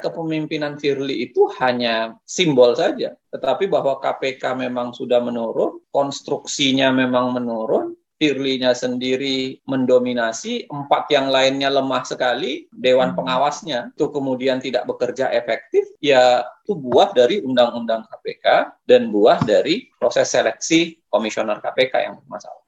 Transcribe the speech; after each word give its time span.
kepemimpinan 0.00 0.80
Firly 0.80 1.28
itu 1.28 1.46
hanya 1.60 2.16
simbol 2.24 2.72
saja, 2.72 3.14
tetapi 3.30 3.68
bahwa 3.68 4.00
KPK 4.00 4.56
memang 4.56 4.96
sudah 4.96 5.20
menurun, 5.20 5.78
konstruksinya 5.92 6.90
memang 6.90 7.36
menurun, 7.36 7.94
Firly-nya 8.20 8.76
sendiri 8.76 9.64
mendominasi, 9.64 10.68
empat 10.68 11.08
yang 11.08 11.32
lainnya 11.32 11.72
lemah 11.72 12.04
sekali, 12.04 12.68
dewan 12.68 13.16
pengawasnya 13.16 13.96
itu 13.96 14.12
kemudian 14.12 14.60
tidak 14.60 14.84
bekerja 14.84 15.32
efektif, 15.32 15.88
ya 16.04 16.44
itu 16.68 16.76
buah 16.76 17.16
dari 17.16 17.40
undang-undang 17.40 18.04
KPK 18.12 18.76
dan 18.84 19.08
buah 19.08 19.40
dari 19.40 19.88
proses 19.96 20.28
seleksi 20.28 21.00
komisioner 21.08 21.64
KPK 21.64 21.94
yang 21.96 22.14
bermasalah. 22.20 22.64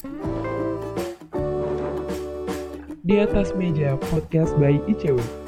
Di 3.05 3.21
atas 3.21 3.53
meja 3.53 4.01
podcast 4.09 4.57
by 4.57 4.80
ICW. 4.89 5.42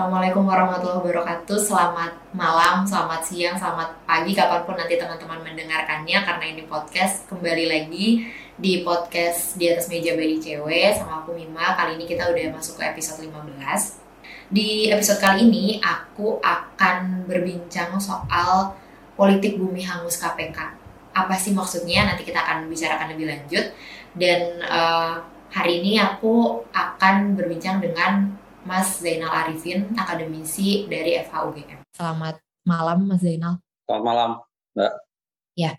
Assalamualaikum 0.00 0.48
warahmatullahi 0.48 0.96
wabarakatuh. 1.04 1.60
Selamat 1.60 2.16
malam, 2.32 2.88
selamat 2.88 3.20
siang, 3.20 3.52
selamat 3.52 4.00
pagi, 4.08 4.32
kapan 4.32 4.64
pun 4.64 4.72
nanti 4.72 4.96
teman-teman 4.96 5.44
mendengarkannya. 5.44 6.24
Karena 6.24 6.44
ini 6.48 6.64
podcast 6.64 7.28
kembali 7.28 7.68
lagi 7.68 8.24
di 8.56 8.80
podcast 8.80 9.60
di 9.60 9.68
atas 9.68 9.92
meja 9.92 10.16
bayi 10.16 10.40
cewek 10.40 10.96
sama 10.96 11.20
aku 11.20 11.36
Mima. 11.36 11.76
Kali 11.76 12.00
ini 12.00 12.08
kita 12.08 12.32
udah 12.32 12.48
masuk 12.48 12.80
ke 12.80 12.96
episode 12.96 13.28
15. 13.28 13.60
Di 14.48 14.88
episode 14.88 15.20
kali 15.20 15.44
ini 15.52 15.84
aku 15.84 16.40
akan 16.40 17.28
berbincang 17.28 17.92
soal 18.00 18.72
politik 19.20 19.60
bumi 19.60 19.84
hangus 19.84 20.16
KPK. 20.16 20.80
Apa 21.12 21.36
sih 21.36 21.52
maksudnya? 21.52 22.08
Nanti 22.08 22.24
kita 22.24 22.40
akan 22.40 22.72
bicarakan 22.72 23.12
lebih 23.12 23.36
lanjut. 23.36 23.68
Dan 24.16 24.64
uh, 24.64 25.20
hari 25.52 25.84
ini 25.84 26.00
aku 26.00 26.64
akan 26.72 27.36
berbincang 27.36 27.84
dengan 27.84 28.39
Mas 28.64 29.00
Zainal 29.00 29.32
Arifin, 29.32 29.88
akademisi 29.96 30.84
dari 30.84 31.16
FHUGM. 31.24 31.80
Selamat 31.96 32.40
malam 32.64 33.08
Mas 33.08 33.24
Zainal. 33.24 33.56
Selamat 33.88 34.04
malam, 34.04 34.30
Mbak. 34.76 34.92
Ya. 35.56 35.70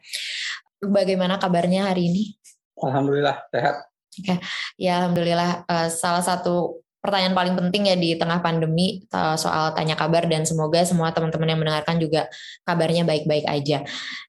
Bagaimana 0.81 1.37
kabarnya 1.37 1.93
hari 1.93 2.09
ini? 2.09 2.23
Alhamdulillah 2.81 3.45
sehat. 3.53 3.85
Oke. 4.17 4.35
Ya, 4.81 5.05
alhamdulillah 5.05 5.63
uh, 5.69 5.87
salah 5.93 6.25
satu 6.25 6.81
pertanyaan 7.01 7.33
paling 7.37 7.55
penting 7.57 7.89
ya 7.89 7.95
di 7.97 8.17
tengah 8.17 8.41
pandemi 8.41 9.01
uh, 9.13 9.37
soal 9.37 9.73
tanya 9.73 9.97
kabar 9.97 10.25
dan 10.25 10.45
semoga 10.45 10.81
semua 10.85 11.09
teman-teman 11.13 11.49
yang 11.49 11.59
mendengarkan 11.61 11.97
juga 12.01 12.29
kabarnya 12.65 13.05
baik-baik 13.05 13.45
aja. 13.45 13.85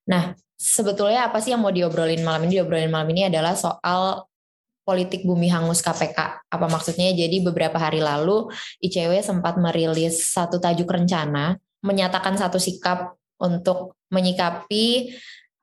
Nah, 0.08 0.36
sebetulnya 0.60 1.28
apa 1.28 1.40
sih 1.40 1.56
yang 1.56 1.64
mau 1.64 1.72
diobrolin 1.72 2.20
malam 2.20 2.44
ini? 2.48 2.60
Diobrolin 2.60 2.92
malam 2.92 3.08
ini 3.12 3.28
adalah 3.32 3.56
soal 3.56 4.28
politik 4.82 5.22
bumi 5.22 5.46
hangus 5.50 5.80
KPK. 5.80 6.46
Apa 6.50 6.66
maksudnya? 6.66 7.14
Jadi 7.14 7.42
beberapa 7.42 7.78
hari 7.78 8.02
lalu 8.02 8.50
ICW 8.82 9.22
sempat 9.22 9.58
merilis 9.58 10.30
satu 10.30 10.58
tajuk 10.58 10.90
rencana 10.90 11.58
menyatakan 11.82 12.38
satu 12.38 12.62
sikap 12.62 13.18
untuk 13.42 13.98
menyikapi 14.14 15.14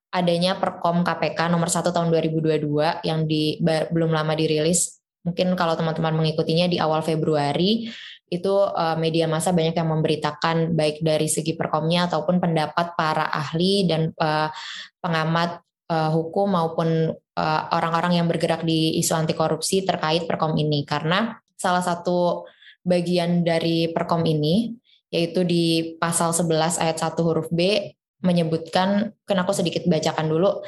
adanya 0.10 0.58
Perkom 0.58 1.06
KPK 1.06 1.48
nomor 1.48 1.70
1 1.70 1.86
tahun 1.94 2.10
2022 2.12 3.06
yang 3.06 3.30
di 3.30 3.62
belum 3.64 4.12
lama 4.12 4.34
dirilis. 4.36 5.00
Mungkin 5.24 5.54
kalau 5.54 5.76
teman-teman 5.76 6.16
mengikutinya 6.16 6.66
di 6.66 6.82
awal 6.82 7.04
Februari 7.06 7.92
itu 8.30 8.54
uh, 8.54 8.94
media 8.96 9.26
massa 9.26 9.50
banyak 9.50 9.74
yang 9.74 9.90
memberitakan 9.90 10.78
baik 10.78 11.02
dari 11.02 11.26
segi 11.26 11.58
perkomnya 11.58 12.06
ataupun 12.10 12.38
pendapat 12.38 12.94
para 12.94 13.26
ahli 13.30 13.90
dan 13.90 14.14
uh, 14.22 14.54
pengamat 15.02 15.66
uh, 15.90 16.10
hukum 16.14 16.54
maupun 16.54 17.12
uh, 17.14 17.62
orang-orang 17.74 18.22
yang 18.22 18.28
bergerak 18.30 18.64
di 18.64 19.02
isu 19.02 19.18
anti 19.18 19.34
korupsi 19.34 19.84
terkait 19.84 20.30
perkom 20.30 20.56
ini. 20.56 20.86
Karena 20.86 21.36
salah 21.58 21.84
satu 21.84 22.46
bagian 22.86 23.44
dari 23.44 23.92
perkom 23.92 24.24
ini 24.24 24.72
yaitu 25.10 25.42
di 25.42 25.98
pasal 25.98 26.32
11 26.32 26.80
ayat 26.80 26.98
1 27.02 27.18
huruf 27.26 27.50
B 27.50 27.92
menyebutkan 28.22 29.10
kan 29.26 29.38
aku 29.42 29.58
sedikit 29.58 29.84
bacakan 29.90 30.30
dulu 30.30 30.62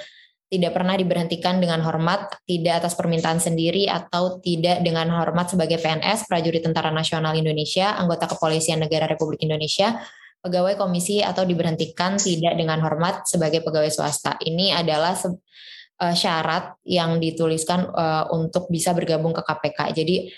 tidak 0.51 0.75
pernah 0.75 0.99
diberhentikan 0.99 1.63
dengan 1.63 1.79
hormat, 1.79 2.43
tidak 2.43 2.83
atas 2.83 2.99
permintaan 2.99 3.39
sendiri 3.39 3.87
atau 3.87 4.35
tidak 4.43 4.83
dengan 4.83 5.07
hormat 5.07 5.47
sebagai 5.47 5.79
PNS, 5.79 6.27
prajurit 6.27 6.59
Tentara 6.59 6.91
Nasional 6.91 7.39
Indonesia, 7.39 7.95
anggota 7.95 8.27
Kepolisian 8.27 8.83
Negara 8.83 9.07
Republik 9.07 9.39
Indonesia, 9.47 10.03
pegawai 10.41 10.73
komisi 10.75 11.21
atau 11.21 11.45
diberhentikan 11.45 12.17
tidak 12.17 12.57
dengan 12.57 12.81
hormat 12.81 13.29
sebagai 13.29 13.61
pegawai 13.61 13.93
swasta. 13.93 14.41
Ini 14.41 14.73
adalah 14.73 15.13
uh, 16.01 16.15
syarat 16.17 16.81
yang 16.83 17.21
dituliskan 17.21 17.87
uh, 17.93 18.25
untuk 18.33 18.67
bisa 18.73 18.91
bergabung 18.97 19.31
ke 19.37 19.45
KPK. 19.45 19.79
Jadi 19.93 20.33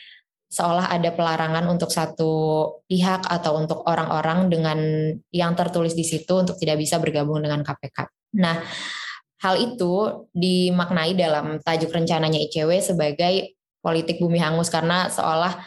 seolah 0.54 0.94
ada 0.94 1.10
pelarangan 1.10 1.66
untuk 1.66 1.90
satu 1.90 2.32
pihak 2.86 3.26
atau 3.26 3.58
untuk 3.58 3.82
orang-orang 3.90 4.54
dengan 4.54 4.80
yang 5.34 5.58
tertulis 5.58 5.98
di 5.98 6.06
situ 6.06 6.38
untuk 6.38 6.60
tidak 6.62 6.78
bisa 6.78 7.02
bergabung 7.02 7.42
dengan 7.42 7.66
KPK. 7.66 8.06
Nah, 8.38 8.62
hal 9.42 9.56
itu 9.58 10.28
dimaknai 10.30 11.18
dalam 11.18 11.58
tajuk 11.64 11.90
rencananya 11.90 12.38
ICW 12.38 12.70
sebagai 12.86 13.58
politik 13.82 14.22
bumi 14.22 14.38
hangus 14.38 14.70
karena 14.70 15.10
seolah 15.10 15.58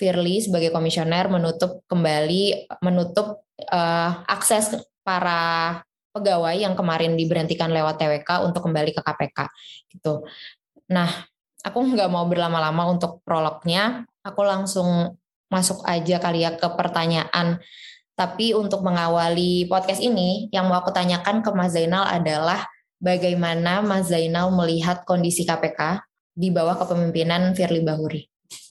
Firly 0.00 0.40
sebagai 0.40 0.72
komisioner 0.72 1.28
menutup 1.28 1.84
kembali 1.84 2.72
menutup 2.80 3.44
uh, 3.68 4.24
akses 4.24 4.80
para 5.04 5.84
pegawai 6.16 6.56
yang 6.56 6.72
kemarin 6.72 7.20
diberhentikan 7.20 7.68
lewat 7.68 8.00
TWK 8.00 8.48
untuk 8.48 8.64
kembali 8.64 8.96
ke 8.96 9.04
KPK 9.04 9.38
gitu. 9.92 10.24
Nah, 10.88 11.28
aku 11.60 11.78
nggak 11.84 12.08
mau 12.08 12.24
berlama-lama 12.24 12.88
untuk 12.88 13.20
prolognya, 13.22 14.08
aku 14.24 14.40
langsung 14.42 15.20
masuk 15.52 15.84
aja 15.84 16.16
kali 16.16 16.48
ya 16.48 16.56
ke 16.56 16.68
pertanyaan. 16.72 17.60
Tapi 18.16 18.52
untuk 18.52 18.84
mengawali 18.84 19.68
podcast 19.68 20.00
ini, 20.00 20.48
yang 20.52 20.68
mau 20.68 20.80
aku 20.80 20.92
tanyakan 20.92 21.40
ke 21.44 21.50
Mas 21.52 21.72
Zainal 21.72 22.04
adalah 22.04 22.68
bagaimana 23.00 23.80
Mas 23.80 24.12
Zainal 24.12 24.52
melihat 24.52 25.04
kondisi 25.08 25.44
KPK 25.44 26.04
di 26.36 26.52
bawah 26.52 26.76
kepemimpinan 26.78 27.56
Firly 27.56 27.80
Bahuri? 27.80 28.29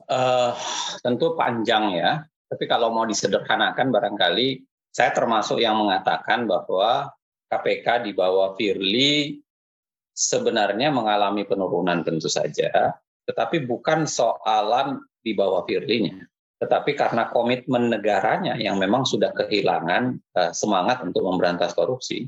Uh, 0.09 0.57
tentu 1.05 1.37
panjang 1.37 1.93
ya, 1.93 2.25
tapi 2.49 2.65
kalau 2.65 2.89
mau 2.89 3.05
disederhanakan 3.05 3.93
barangkali 3.93 4.65
saya 4.89 5.13
termasuk 5.13 5.61
yang 5.61 5.77
mengatakan 5.77 6.49
bahwa 6.49 7.13
KPK 7.45 8.09
di 8.09 8.11
bawah 8.17 8.57
Firly 8.57 9.37
sebenarnya 10.09 10.89
mengalami 10.89 11.45
penurunan 11.45 12.01
tentu 12.01 12.25
saja, 12.25 12.97
tetapi 13.29 13.69
bukan 13.69 14.09
soalan 14.09 14.97
di 15.21 15.37
bawah 15.37 15.61
Firly-nya, 15.63 16.25
tetapi 16.57 16.97
karena 16.97 17.29
komitmen 17.29 17.93
negaranya 17.93 18.57
yang 18.57 18.81
memang 18.81 19.05
sudah 19.05 19.29
kehilangan 19.31 20.17
uh, 20.35 20.51
semangat 20.51 21.05
untuk 21.05 21.21
memberantas 21.21 21.77
korupsi. 21.77 22.25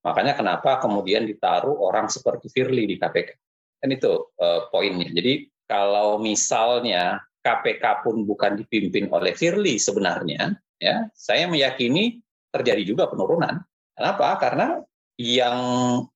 Makanya 0.00 0.32
kenapa 0.32 0.80
kemudian 0.80 1.28
ditaruh 1.28 1.76
orang 1.84 2.08
seperti 2.08 2.48
Firly 2.48 2.88
di 2.88 2.96
KPK. 2.96 3.36
Dan 3.80 3.92
itu 3.92 4.32
uh, 4.40 4.72
poinnya. 4.72 5.12
Jadi 5.12 5.44
kalau 5.70 6.18
misalnya 6.18 7.22
KPK 7.46 8.02
pun 8.02 8.26
bukan 8.26 8.58
dipimpin 8.58 9.06
oleh 9.14 9.38
Firly 9.38 9.78
sebenarnya, 9.78 10.58
ya 10.82 11.06
saya 11.14 11.46
meyakini 11.46 12.18
terjadi 12.50 12.82
juga 12.82 13.06
penurunan. 13.06 13.62
Kenapa? 13.94 14.34
Karena 14.42 14.82
yang 15.14 15.58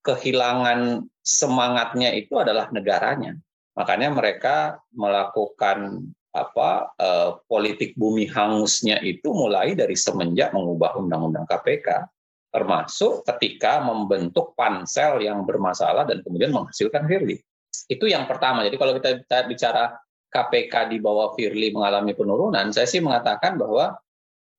kehilangan 0.02 1.06
semangatnya 1.22 2.10
itu 2.18 2.34
adalah 2.34 2.66
negaranya. 2.74 3.38
Makanya 3.78 4.10
mereka 4.10 4.82
melakukan 4.90 6.02
apa 6.34 6.90
eh, 6.98 7.30
politik 7.46 7.94
bumi 7.94 8.26
hangusnya 8.26 8.98
itu 9.06 9.30
mulai 9.30 9.78
dari 9.78 9.94
semenjak 9.94 10.50
mengubah 10.50 10.98
undang-undang 10.98 11.46
KPK, 11.46 12.10
termasuk 12.50 13.22
ketika 13.22 13.78
membentuk 13.86 14.58
pansel 14.58 15.22
yang 15.22 15.46
bermasalah 15.46 16.02
dan 16.02 16.26
kemudian 16.26 16.50
menghasilkan 16.50 17.06
Firly. 17.06 17.38
Itu 17.86 18.08
yang 18.08 18.24
pertama. 18.24 18.64
Jadi 18.64 18.76
kalau 18.80 18.92
kita 18.96 19.44
bicara 19.44 19.92
KPK 20.32 20.90
di 20.90 20.98
bawah 20.98 21.36
Firly 21.36 21.70
mengalami 21.70 22.16
penurunan, 22.16 22.72
saya 22.74 22.88
sih 22.88 22.98
mengatakan 22.98 23.60
bahwa 23.60 23.94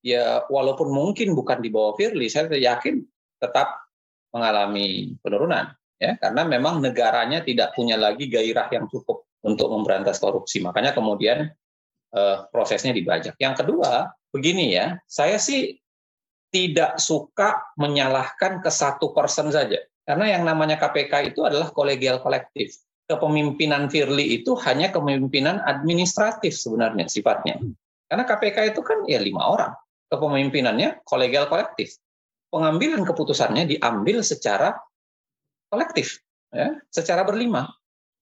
ya 0.05 0.45
walaupun 0.47 0.93
mungkin 0.93 1.33
bukan 1.33 1.59
di 1.59 1.73
bawah 1.73 1.97
Firly, 1.97 2.29
saya 2.29 2.47
yakin 2.53 3.01
tetap 3.41 3.83
mengalami 4.31 5.15
penurunan 5.23 5.71
ya 5.95 6.19
karena 6.19 6.43
memang 6.43 6.83
negaranya 6.83 7.39
tidak 7.39 7.71
punya 7.71 7.95
lagi 7.95 8.27
gairah 8.27 8.67
yang 8.67 8.85
cukup 8.87 9.25
untuk 9.43 9.67
memberantas 9.73 10.21
korupsi. 10.21 10.61
Makanya 10.63 10.95
kemudian 10.95 11.49
eh, 12.15 12.37
prosesnya 12.53 12.95
dibajak. 12.95 13.35
Yang 13.41 13.65
kedua, 13.65 14.13
begini 14.31 14.75
ya, 14.77 14.95
saya 15.09 15.41
sih 15.41 15.75
tidak 16.53 17.03
suka 17.03 17.73
menyalahkan 17.75 18.63
ke 18.63 18.71
satu 18.71 19.11
person 19.11 19.51
saja. 19.51 19.81
Karena 20.05 20.37
yang 20.37 20.47
namanya 20.47 20.79
KPK 20.79 21.35
itu 21.35 21.43
adalah 21.43 21.73
kolegial 21.73 22.21
kolektif 22.21 22.79
kepemimpinan 23.05 23.87
Firly 23.89 24.41
itu 24.41 24.57
hanya 24.65 24.89
kepemimpinan 24.89 25.61
administratif 25.61 26.57
sebenarnya 26.57 27.05
sifatnya. 27.05 27.61
Karena 28.09 28.23
KPK 28.25 28.73
itu 28.73 28.81
kan 28.81 29.05
ya 29.05 29.21
lima 29.21 29.45
orang. 29.45 29.73
Kepemimpinannya 30.09 31.01
kolegial 31.05 31.49
kolektif. 31.49 31.97
Pengambilan 32.53 33.01
keputusannya 33.03 33.67
diambil 33.67 34.21
secara 34.21 34.77
kolektif, 35.67 36.21
ya, 36.53 36.77
secara 36.93 37.25
berlima. 37.25 37.67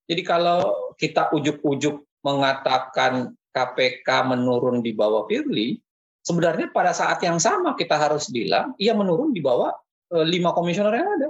Jadi 0.07 0.23
kalau 0.23 0.93
kita 0.95 1.31
ujuk-ujuk 1.35 2.23
mengatakan 2.23 3.35
KPK 3.53 4.07
menurun 4.25 4.81
di 4.81 4.95
bawah 4.95 5.27
Firly, 5.27 5.77
sebenarnya 6.23 6.71
pada 6.71 6.95
saat 6.95 7.19
yang 7.21 7.37
sama 7.37 7.75
kita 7.75 7.99
harus 7.99 8.31
bilang 8.31 8.73
ia 8.79 8.95
menurun 8.95 9.35
di 9.35 9.43
bawah 9.43 9.75
eh, 10.15 10.25
lima 10.25 10.55
komisioner 10.55 10.95
yang 10.95 11.09
ada. 11.19 11.29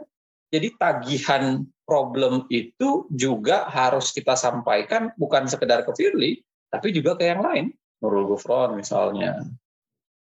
Jadi 0.54 0.78
tagihan 0.78 1.66
problem 1.82 2.46
itu 2.54 3.10
juga 3.10 3.66
harus 3.74 4.14
kita 4.14 4.38
sampaikan 4.38 5.10
bukan 5.18 5.50
sekedar 5.50 5.82
ke 5.82 5.92
Firly, 5.98 6.46
tapi 6.70 6.94
juga 6.94 7.18
ke 7.18 7.26
yang 7.26 7.42
lain. 7.42 7.74
Nurul 8.06 8.30
Gufron 8.30 8.78
misalnya. 8.78 9.42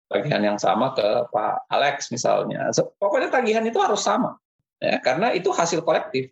Tagihan 0.06 0.54
yang 0.54 0.58
sama 0.62 0.94
ke 0.94 1.26
Pak 1.34 1.66
Alex 1.74 2.14
misalnya. 2.14 2.70
Pokoknya 3.02 3.34
tagihan 3.34 3.66
itu 3.66 3.82
harus 3.82 4.06
sama. 4.06 4.38
Ya, 4.78 5.02
karena 5.02 5.34
itu 5.34 5.50
hasil 5.50 5.82
kolektif. 5.82 6.30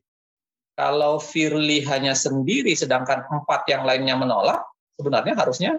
Kalau 0.77 1.17
Firly 1.17 1.81
hanya 1.89 2.13
sendiri 2.13 2.77
sedangkan 2.77 3.25
empat 3.25 3.65
yang 3.65 3.81
lainnya 3.81 4.13
menolak, 4.13 4.61
sebenarnya 4.93 5.33
harusnya 5.33 5.71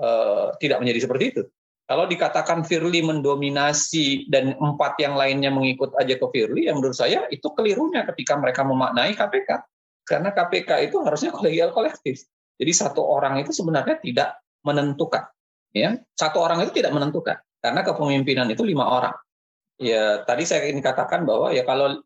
eh, 0.00 0.48
tidak 0.64 0.80
menjadi 0.80 1.04
seperti 1.04 1.24
itu. 1.28 1.42
Kalau 1.86 2.02
dikatakan 2.10 2.66
Firly 2.66 2.98
mendominasi 3.06 4.26
dan 4.26 4.58
empat 4.58 4.98
yang 4.98 5.14
lainnya 5.14 5.54
mengikut 5.54 5.94
aja 5.94 6.18
ke 6.18 6.26
Firly, 6.34 6.66
yang 6.66 6.82
menurut 6.82 6.98
saya 6.98 7.30
itu 7.30 7.46
kelirunya 7.54 8.02
ketika 8.10 8.34
mereka 8.34 8.66
memaknai 8.66 9.14
KPK. 9.14 9.62
Karena 10.02 10.34
KPK 10.34 10.90
itu 10.90 10.98
harusnya 11.06 11.30
kolegial 11.30 11.70
kolektif. 11.70 12.26
Jadi 12.58 12.72
satu 12.74 13.06
orang 13.06 13.38
itu 13.38 13.54
sebenarnya 13.54 14.02
tidak 14.02 14.42
menentukan. 14.66 15.30
Ya, 15.70 15.94
satu 16.18 16.42
orang 16.42 16.64
itu 16.64 16.80
tidak 16.80 16.90
menentukan 16.96 17.36
karena 17.60 17.80
kepemimpinan 17.84 18.48
itu 18.48 18.64
lima 18.64 18.86
orang. 18.86 19.14
Ya, 19.76 20.24
tadi 20.24 20.48
saya 20.48 20.66
ingin 20.72 20.80
katakan 20.80 21.28
bahwa 21.28 21.52
ya 21.52 21.68
kalau 21.68 22.00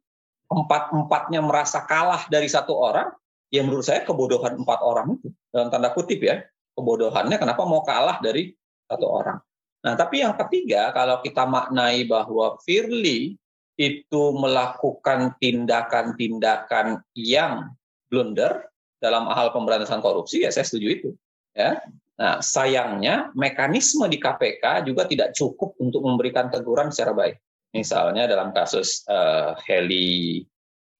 empat 0.50 0.90
empatnya 0.90 1.38
merasa 1.38 1.86
kalah 1.86 2.26
dari 2.26 2.50
satu 2.50 2.74
orang, 2.74 3.14
ya 3.48 3.62
menurut 3.62 3.86
saya 3.86 4.02
kebodohan 4.02 4.58
empat 4.58 4.80
orang 4.82 5.16
itu 5.16 5.30
dalam 5.54 5.70
tanda 5.70 5.94
kutip 5.94 6.18
ya 6.18 6.42
kebodohannya 6.74 7.38
kenapa 7.38 7.62
mau 7.62 7.86
kalah 7.86 8.18
dari 8.18 8.50
satu 8.90 9.06
orang. 9.06 9.38
Nah, 9.80 9.96
tapi 9.96 10.20
yang 10.20 10.36
ketiga, 10.36 10.92
kalau 10.92 11.24
kita 11.24 11.48
maknai 11.48 12.04
bahwa 12.04 12.60
Firly 12.64 13.40
itu 13.80 14.22
melakukan 14.36 15.32
tindakan-tindakan 15.40 17.00
yang 17.16 17.72
blunder 18.12 18.68
dalam 19.00 19.24
hal 19.32 19.56
pemberantasan 19.56 20.04
korupsi, 20.04 20.44
ya 20.44 20.52
saya 20.52 20.68
setuju 20.68 20.88
itu. 20.92 21.10
Ya. 21.56 21.80
Nah, 22.20 22.44
sayangnya 22.44 23.32
mekanisme 23.32 24.04
di 24.04 24.20
KPK 24.20 24.84
juga 24.84 25.08
tidak 25.08 25.32
cukup 25.32 25.72
untuk 25.80 26.04
memberikan 26.04 26.52
teguran 26.52 26.92
secara 26.92 27.16
baik. 27.16 27.40
Misalnya 27.72 28.28
dalam 28.28 28.52
kasus 28.52 29.08
uh, 29.08 29.56
Heli, 29.64 30.44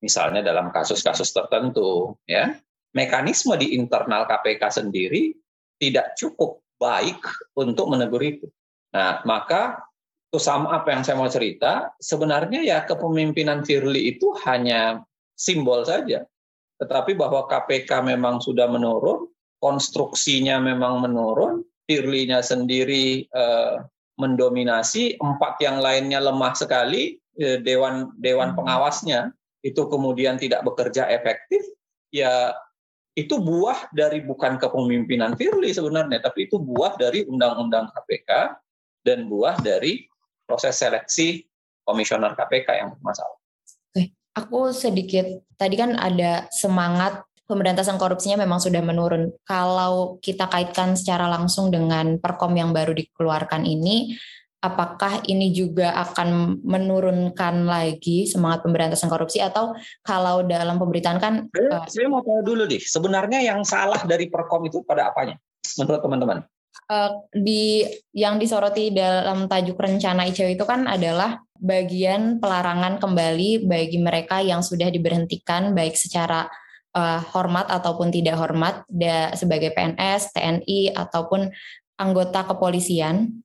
misalnya 0.01 0.41
dalam 0.41 0.73
kasus-kasus 0.73 1.29
tertentu, 1.37 2.17
ya 2.25 2.57
mekanisme 2.97 3.53
di 3.61 3.77
internal 3.77 4.25
KPK 4.25 4.81
sendiri 4.83 5.37
tidak 5.77 6.17
cukup 6.17 6.65
baik 6.81 7.21
untuk 7.53 7.93
menegur 7.93 8.25
itu. 8.25 8.49
Nah, 8.91 9.23
maka 9.23 9.79
itu 10.31 10.39
sama 10.39 10.79
apa 10.79 10.95
yang 10.95 11.03
saya 11.03 11.19
mau 11.19 11.27
cerita, 11.27 11.91
sebenarnya 11.99 12.63
ya 12.63 12.87
kepemimpinan 12.87 13.67
Firly 13.67 14.15
itu 14.15 14.31
hanya 14.47 15.03
simbol 15.35 15.83
saja. 15.83 16.23
Tetapi 16.79 17.19
bahwa 17.19 17.51
KPK 17.51 18.07
memang 18.07 18.39
sudah 18.39 18.71
menurun, 18.71 19.27
konstruksinya 19.59 20.63
memang 20.63 21.03
menurun, 21.03 21.67
Firly-nya 21.91 22.47
sendiri 22.47 23.27
eh, 23.27 23.75
mendominasi, 24.15 25.19
empat 25.19 25.59
yang 25.59 25.83
lainnya 25.83 26.23
lemah 26.23 26.55
sekali, 26.55 27.19
eh, 27.35 27.59
dewan 27.59 28.15
dewan 28.23 28.55
hmm. 28.55 28.59
pengawasnya 28.63 29.35
itu 29.67 29.83
kemudian 29.91 30.39
tidak 30.39 30.63
bekerja 30.63 31.11
efektif, 31.11 31.67
ya 32.15 32.55
itu 33.19 33.43
buah 33.43 33.91
dari 33.91 34.23
bukan 34.23 34.63
kepemimpinan 34.63 35.35
Firly 35.35 35.75
sebenarnya, 35.75 36.23
tapi 36.23 36.47
itu 36.47 36.63
buah 36.63 36.95
dari 36.95 37.27
undang-undang 37.27 37.91
KPK 37.91 38.55
dan 39.05 39.27
buah 39.27 39.59
dari 39.61 40.07
proses 40.45 40.77
seleksi 40.77 41.47
komisioner 41.85 42.37
KPK 42.37 42.69
yang 42.77 42.89
bermasalah. 42.99 43.39
Oke, 43.91 44.15
aku 44.37 44.71
sedikit 44.71 45.27
tadi 45.55 45.75
kan 45.79 45.97
ada 45.97 46.47
semangat 46.55 47.25
pemberantasan 47.51 47.99
korupsinya 47.99 48.39
memang 48.39 48.63
sudah 48.63 48.79
menurun. 48.79 49.35
Kalau 49.43 50.23
kita 50.23 50.47
kaitkan 50.47 50.95
secara 50.95 51.27
langsung 51.27 51.75
dengan 51.75 52.23
perkom 52.23 52.55
yang 52.55 52.71
baru 52.71 52.95
dikeluarkan 52.95 53.67
ini, 53.67 54.15
apakah 54.61 55.25
ini 55.25 55.51
juga 55.57 55.97
akan 55.97 56.61
menurunkan 56.61 57.65
lagi 57.65 58.29
semangat 58.29 58.61
pemberantasan 58.63 59.09
korupsi 59.09 59.41
atau 59.41 59.73
kalau 60.05 60.45
dalam 60.45 60.77
pemberitaan 60.77 61.19
kan 61.19 61.35
saya, 61.49 61.81
uh, 61.81 61.85
saya 61.89 62.07
mau 62.13 62.21
tahu 62.21 62.45
dulu 62.45 62.69
deh 62.69 62.81
sebenarnya 62.81 63.41
yang 63.41 63.65
salah 63.65 64.05
dari 64.05 64.29
perkom 64.29 64.69
itu 64.69 64.85
pada 64.85 65.09
apanya 65.09 65.41
menurut 65.81 66.05
teman-teman 66.05 66.39
uh, 66.91 67.13
di 67.33 67.87
yang 68.15 68.37
disoroti 68.37 68.91
dalam 68.91 69.47
tajuk 69.47 69.79
rencana 69.79 70.27
ICW 70.29 70.59
itu 70.59 70.67
kan 70.67 70.87
adalah 70.91 71.41
bagian 71.61 72.41
pelarangan 72.41 72.97
kembali 72.97 73.69
bagi 73.69 73.99
mereka 74.01 74.41
yang 74.41 74.65
sudah 74.65 74.89
diberhentikan 74.89 75.77
baik 75.77 75.95
secara 75.95 76.49
uh, 76.97 77.21
hormat 77.37 77.69
ataupun 77.69 78.09
tidak 78.09 78.41
hormat 78.41 78.83
da, 78.89 79.37
sebagai 79.37 79.71
PNS, 79.77 80.33
TNI 80.35 80.97
ataupun 80.97 81.53
anggota 82.01 82.49
kepolisian. 82.49 83.45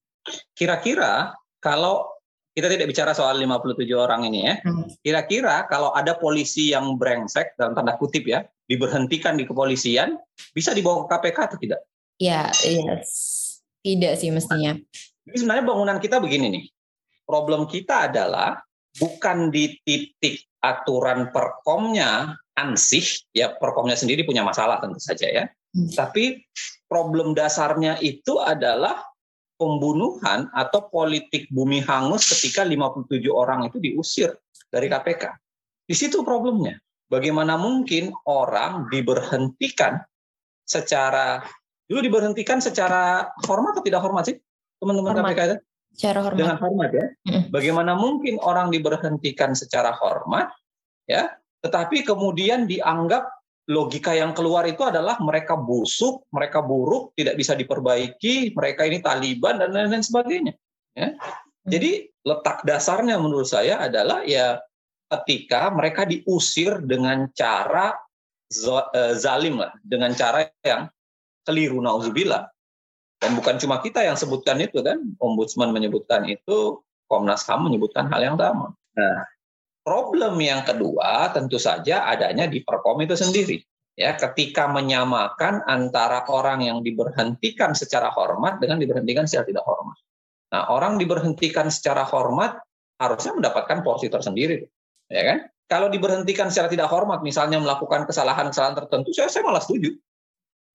Kira-kira 0.55 1.35
kalau 1.59 2.07
kita 2.55 2.71
tidak 2.71 2.87
bicara 2.87 3.11
soal 3.11 3.35
57 3.35 3.83
orang 3.91 4.23
ini 4.31 4.47
ya. 4.47 4.55
Hmm. 4.63 4.87
Kira-kira 5.03 5.67
kalau 5.67 5.91
ada 5.91 6.15
polisi 6.15 6.71
yang 6.71 6.95
brengsek 6.95 7.59
dalam 7.59 7.75
tanda 7.75 7.99
kutip 7.99 8.23
ya, 8.23 8.47
diberhentikan 8.71 9.35
di 9.35 9.43
kepolisian, 9.43 10.15
bisa 10.55 10.71
dibawa 10.71 11.03
ke 11.03 11.11
KPK 11.11 11.37
atau 11.51 11.59
tidak? 11.59 11.83
Ya, 12.15 12.47
yes. 12.63 13.11
tidak 13.83 14.15
sih 14.19 14.31
mestinya. 14.31 14.75
Jadi 15.25 15.37
sebenarnya 15.41 15.65
bangunan 15.67 15.97
kita 15.99 16.23
begini 16.23 16.47
nih. 16.53 16.65
Problem 17.25 17.65
kita 17.65 18.07
adalah 18.07 18.61
bukan 18.95 19.51
di 19.51 19.75
titik 19.83 20.45
aturan 20.63 21.33
perkomnya 21.33 22.37
ansih, 22.55 23.03
ya 23.35 23.51
perkomnya 23.57 23.99
sendiri 23.99 24.23
punya 24.23 24.45
masalah 24.45 24.79
tentu 24.79 25.01
saja 25.01 25.27
ya. 25.27 25.43
Hmm. 25.75 25.91
Tapi 25.91 26.39
problem 26.87 27.35
dasarnya 27.35 27.99
itu 27.99 28.39
adalah 28.39 29.03
pembunuhan 29.59 30.47
atau 30.51 30.87
politik 30.87 31.47
bumi 31.51 31.83
hangus 31.83 32.31
ketika 32.31 32.63
57 32.63 33.11
orang 33.31 33.67
itu 33.67 33.79
diusir 33.79 34.31
dari 34.71 34.87
KPK. 34.87 35.23
Di 35.85 35.95
situ 35.95 36.23
problemnya. 36.23 36.79
Bagaimana 37.05 37.53
mungkin 37.53 38.09
orang 38.25 38.89
diberhentikan 38.89 40.01
secara 40.65 41.45
Dulu 41.85 41.99
diberhentikan 42.01 42.57
secara 42.57 43.29
hormat 43.45 43.77
atau 43.77 43.85
tidak 43.85 44.01
hormat 44.01 44.25
sih 44.25 44.37
teman-teman 44.81 45.21
KPK 45.21 45.39
itu? 45.45 45.57
Secara 45.95 46.19
hormat. 46.25 46.39
Dengan 46.41 46.57
hormat 46.57 46.89
ya. 46.91 47.05
Bagaimana 47.53 47.93
mungkin 47.93 48.41
orang 48.41 48.73
diberhentikan 48.73 49.53
secara 49.53 49.93
hormat 49.95 50.49
ya, 51.05 51.29
tetapi 51.61 52.03
kemudian 52.03 52.65
dianggap 52.65 53.29
logika 53.65 54.13
yang 54.13 54.33
keluar 54.37 54.65
itu 54.69 54.85
adalah 54.85 55.17
mereka 55.21 55.57
busuk, 55.57 56.29
mereka 56.29 56.61
buruk, 56.61 57.17
tidak 57.17 57.33
bisa 57.37 57.57
diperbaiki, 57.57 58.53
mereka 58.53 58.85
ini 58.85 59.01
Taliban 59.01 59.57
dan 59.57 59.73
lain-lain 59.73 60.05
sebagainya. 60.05 60.53
Ya. 60.93 61.17
Jadi 61.65 62.13
letak 62.21 62.61
dasarnya 62.61 63.17
menurut 63.17 63.49
saya 63.49 63.81
adalah 63.81 64.21
ya 64.21 64.61
ketika 65.09 65.73
mereka 65.73 66.05
diusir 66.05 66.81
dengan 66.85 67.25
cara 67.33 67.97
eh, 68.53 69.13
zalim 69.17 69.57
lah, 69.57 69.73
dengan 69.81 70.13
cara 70.13 70.45
yang 70.61 70.85
keliru 71.45 71.79
nauzubillah. 71.79 72.49
Dan 73.21 73.39
bukan 73.39 73.55
cuma 73.61 73.79
kita 73.79 74.03
yang 74.03 74.19
sebutkan 74.19 74.59
itu 74.59 74.83
kan, 74.83 74.99
ombudsman 75.23 75.71
menyebutkan 75.71 76.27
itu, 76.27 76.83
Komnas 77.05 77.45
HAM 77.45 77.69
menyebutkan 77.69 78.09
hal 78.11 78.21
yang 78.21 78.35
sama. 78.35 78.73
Nah, 78.97 79.17
problem 79.85 80.35
yang 80.41 80.65
kedua 80.65 81.29
tentu 81.31 81.61
saja 81.61 82.09
adanya 82.09 82.49
di 82.49 82.65
Perkom 82.65 82.99
itu 83.05 83.13
sendiri. 83.13 83.61
Ya, 83.95 84.11
ketika 84.19 84.67
menyamakan 84.67 85.63
antara 85.71 86.27
orang 86.27 86.59
yang 86.67 86.83
diberhentikan 86.83 87.71
secara 87.71 88.11
hormat 88.11 88.59
dengan 88.59 88.75
diberhentikan 88.75 89.23
secara 89.23 89.47
tidak 89.47 89.63
hormat. 89.63 89.95
Nah, 90.51 90.67
orang 90.67 90.99
diberhentikan 90.99 91.71
secara 91.71 92.03
hormat 92.03 92.59
harusnya 92.99 93.31
mendapatkan 93.39 93.87
porsi 93.87 94.11
tersendiri, 94.11 94.67
ya 95.07 95.23
kan? 95.23 95.37
Kalau 95.65 95.87
diberhentikan 95.89 96.51
secara 96.51 96.67
tidak 96.67 96.91
hormat, 96.91 97.23
misalnya 97.23 97.57
melakukan 97.57 98.05
kesalahan-kesalahan 98.05 98.75
tertentu, 98.85 99.15
saya, 99.15 99.31
saya 99.31 99.47
malah 99.47 99.63
setuju. 99.63 99.95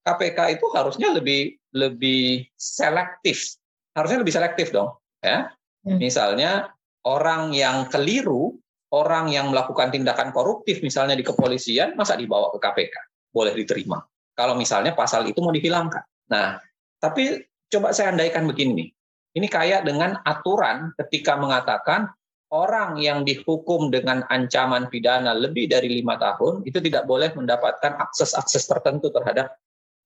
KPK 0.00 0.61
itu 0.61 0.66
harusnya 0.73 1.12
lebih 1.12 1.61
lebih 1.76 2.49
selektif. 2.57 3.57
Harusnya 3.92 4.23
lebih 4.23 4.35
selektif 4.35 4.71
dong, 4.71 4.97
ya. 5.21 5.50
Hmm. 5.85 5.99
Misalnya 5.99 6.71
orang 7.04 7.52
yang 7.52 7.88
keliru, 7.88 8.57
orang 8.92 9.33
yang 9.33 9.50
melakukan 9.50 9.90
tindakan 9.90 10.30
koruptif 10.30 10.80
misalnya 10.80 11.16
di 11.16 11.25
kepolisian, 11.26 11.97
masa 11.97 12.14
dibawa 12.16 12.52
ke 12.54 12.59
KPK? 12.62 12.95
Boleh 13.35 13.52
diterima. 13.54 14.00
Kalau 14.35 14.57
misalnya 14.57 14.97
pasal 14.97 15.28
itu 15.28 15.38
mau 15.42 15.52
dihilangkan. 15.52 16.04
Nah, 16.33 16.57
tapi 17.02 17.45
coba 17.69 17.92
saya 17.92 18.14
andaikan 18.14 18.47
begini. 18.47 18.88
Ini 19.30 19.47
kayak 19.47 19.87
dengan 19.87 20.19
aturan 20.26 20.90
ketika 20.99 21.38
mengatakan 21.38 22.11
orang 22.50 22.99
yang 22.99 23.23
dihukum 23.23 23.95
dengan 23.95 24.26
ancaman 24.26 24.90
pidana 24.90 25.38
lebih 25.38 25.71
dari 25.71 26.02
lima 26.02 26.19
tahun 26.19 26.66
itu 26.66 26.83
tidak 26.83 27.07
boleh 27.07 27.30
mendapatkan 27.38 27.95
akses-akses 27.95 28.66
tertentu 28.66 29.14
terhadap 29.14 29.54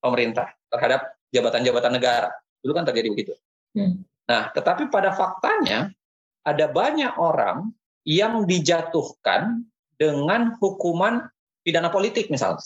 pemerintah 0.05 0.53
terhadap 0.69 1.17
jabatan-jabatan 1.33 1.93
negara. 1.97 2.29
Dulu 2.61 2.77
kan 2.77 2.85
terjadi 2.85 3.09
begitu. 3.09 3.33
Hmm. 3.73 4.05
Nah, 4.29 4.53
tetapi 4.53 4.93
pada 4.93 5.17
faktanya 5.17 5.89
ada 6.45 6.69
banyak 6.69 7.17
orang 7.17 7.73
yang 8.05 8.45
dijatuhkan 8.45 9.65
dengan 9.97 10.53
hukuman 10.61 11.25
pidana 11.65 11.89
politik 11.89 12.29
misalnya. 12.29 12.61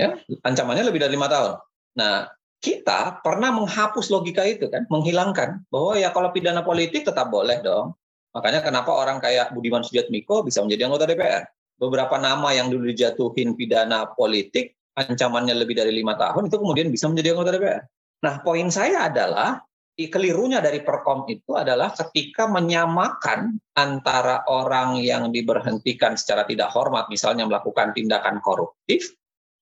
Ya, 0.00 0.16
ancamannya 0.46 0.88
lebih 0.88 1.04
dari 1.04 1.12
lima 1.18 1.28
tahun. 1.28 1.60
Nah, 1.98 2.30
kita 2.58 3.20
pernah 3.20 3.52
menghapus 3.54 4.08
logika 4.10 4.46
itu 4.46 4.70
kan, 4.70 4.86
menghilangkan 4.90 5.66
bahwa 5.68 5.98
ya 5.98 6.10
kalau 6.14 6.30
pidana 6.30 6.64
politik 6.64 7.04
tetap 7.04 7.28
boleh 7.28 7.60
dong. 7.60 7.94
Makanya 8.32 8.62
kenapa 8.62 8.94
orang 8.94 9.18
kayak 9.18 9.50
Budiman 9.50 9.82
Sujatmiko 9.82 10.46
bisa 10.46 10.62
menjadi 10.62 10.86
anggota 10.86 11.04
DPR. 11.10 11.44
Beberapa 11.78 12.18
nama 12.18 12.54
yang 12.54 12.70
dulu 12.70 12.90
dijatuhin 12.90 13.54
pidana 13.58 14.06
politik, 14.14 14.77
ancamannya 14.98 15.54
lebih 15.54 15.78
dari 15.78 15.94
lima 15.94 16.18
tahun, 16.18 16.50
itu 16.50 16.58
kemudian 16.58 16.90
bisa 16.90 17.06
menjadi 17.06 17.38
anggota 17.38 17.54
DPR. 17.54 17.82
Nah, 18.18 18.34
poin 18.42 18.66
saya 18.74 19.06
adalah 19.06 19.62
kelirunya 19.94 20.62
dari 20.62 20.82
perkom 20.82 21.26
itu 21.26 21.58
adalah 21.58 21.90
ketika 21.90 22.46
menyamakan 22.46 23.58
antara 23.74 24.46
orang 24.46 24.98
yang 24.98 25.30
diberhentikan 25.30 26.18
secara 26.18 26.46
tidak 26.46 26.70
hormat, 26.70 27.06
misalnya 27.10 27.46
melakukan 27.46 27.94
tindakan 27.94 28.38
koruptif, 28.42 29.14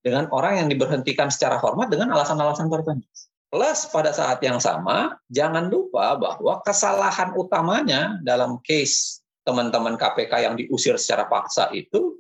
dengan 0.05 0.29
orang 0.31 0.63
yang 0.63 0.69
diberhentikan 0.69 1.33
secara 1.33 1.57
hormat 1.57 1.89
dengan 1.89 2.13
alasan-alasan 2.13 2.69
tertentu. 2.69 3.09
Plus 3.51 3.89
pada 3.91 4.15
saat 4.15 4.39
yang 4.45 4.63
sama, 4.63 5.17
jangan 5.33 5.67
lupa 5.67 6.15
bahwa 6.15 6.61
kesalahan 6.63 7.35
utamanya 7.35 8.21
dalam 8.23 8.63
case 8.63 9.25
teman-teman 9.47 9.95
KPK 9.95 10.33
yang 10.43 10.55
diusir 10.59 10.99
secara 10.99 11.31
paksa 11.31 11.71
itu 11.75 12.19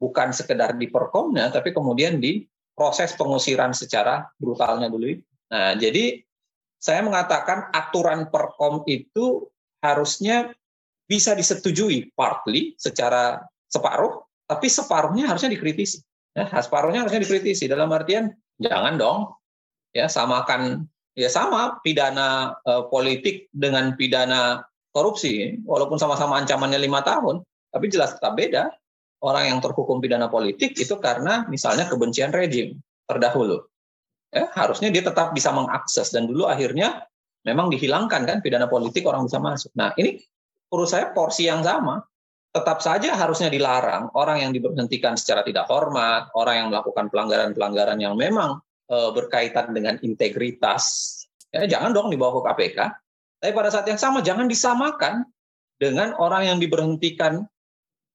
bukan 0.00 0.32
sekedar 0.32 0.74
di 0.80 0.88
perkomnya, 0.88 1.52
tapi 1.52 1.76
kemudian 1.76 2.18
di 2.18 2.42
proses 2.72 3.12
pengusiran 3.12 3.76
secara 3.76 4.24
brutalnya 4.40 4.88
dulu. 4.88 5.12
Nah, 5.52 5.76
jadi 5.76 6.24
saya 6.80 7.04
mengatakan 7.04 7.68
aturan 7.76 8.32
perkom 8.32 8.88
itu 8.88 9.44
harusnya 9.84 10.56
bisa 11.04 11.36
disetujui 11.36 12.16
partly 12.16 12.72
secara 12.80 13.44
separuh, 13.68 14.24
tapi 14.48 14.72
separuhnya 14.72 15.28
harusnya 15.28 15.52
dikritisi. 15.52 16.00
Ya, 16.32 16.48
separuhnya 16.64 17.04
harusnya 17.04 17.20
dikritisi 17.20 17.68
dalam 17.68 17.90
artian 17.92 18.32
jangan 18.62 18.94
dong 19.00 19.34
ya 19.90 20.06
samakan 20.06 20.86
ya 21.18 21.26
sama 21.26 21.82
pidana 21.82 22.54
eh, 22.62 22.86
politik 22.86 23.50
dengan 23.50 23.98
pidana 23.98 24.62
korupsi 24.94 25.58
walaupun 25.66 25.98
sama-sama 25.98 26.38
ancamannya 26.38 26.78
lima 26.78 27.02
tahun 27.02 27.42
tapi 27.74 27.86
jelas 27.90 28.14
tetap 28.14 28.38
beda 28.38 28.70
orang 29.20 29.56
yang 29.56 29.58
terhukum 29.60 30.00
pidana 30.00 30.28
politik 30.32 30.76
itu 30.76 30.96
karena 31.00 31.44
misalnya 31.48 31.86
kebencian 31.88 32.32
rejim 32.32 32.80
terdahulu 33.04 33.64
ya, 34.32 34.48
harusnya 34.54 34.88
dia 34.88 35.04
tetap 35.04 35.34
bisa 35.36 35.50
mengakses 35.50 36.14
dan 36.14 36.26
dulu 36.30 36.46
akhirnya 36.46 37.04
memang 37.44 37.72
dihilangkan 37.72 38.24
kan 38.26 38.38
pidana 38.44 38.68
politik 38.68 39.04
orang 39.08 39.26
bisa 39.26 39.40
masuk. 39.40 39.72
Nah 39.76 39.92
ini 39.96 40.20
menurut 40.70 40.88
saya 40.88 41.10
porsi 41.10 41.48
yang 41.48 41.64
sama 41.64 42.00
tetap 42.50 42.82
saja 42.82 43.14
harusnya 43.14 43.46
dilarang 43.46 44.10
orang 44.18 44.42
yang 44.42 44.50
diberhentikan 44.50 45.14
secara 45.14 45.46
tidak 45.46 45.70
hormat, 45.70 46.34
orang 46.34 46.66
yang 46.66 46.68
melakukan 46.74 47.06
pelanggaran-pelanggaran 47.06 47.98
yang 48.02 48.18
memang 48.18 48.58
e, 48.90 48.96
berkaitan 49.14 49.70
dengan 49.70 50.02
integritas, 50.02 50.82
ya, 51.54 51.62
jangan 51.70 51.94
dong 51.94 52.10
dibawa 52.10 52.42
ke 52.42 52.50
KPK. 52.50 52.78
Tapi 53.40 53.52
pada 53.54 53.70
saat 53.70 53.86
yang 53.86 54.02
sama 54.02 54.18
jangan 54.20 54.50
disamakan 54.50 55.22
dengan 55.78 56.12
orang 56.18 56.50
yang 56.50 56.58
diberhentikan 56.58 57.46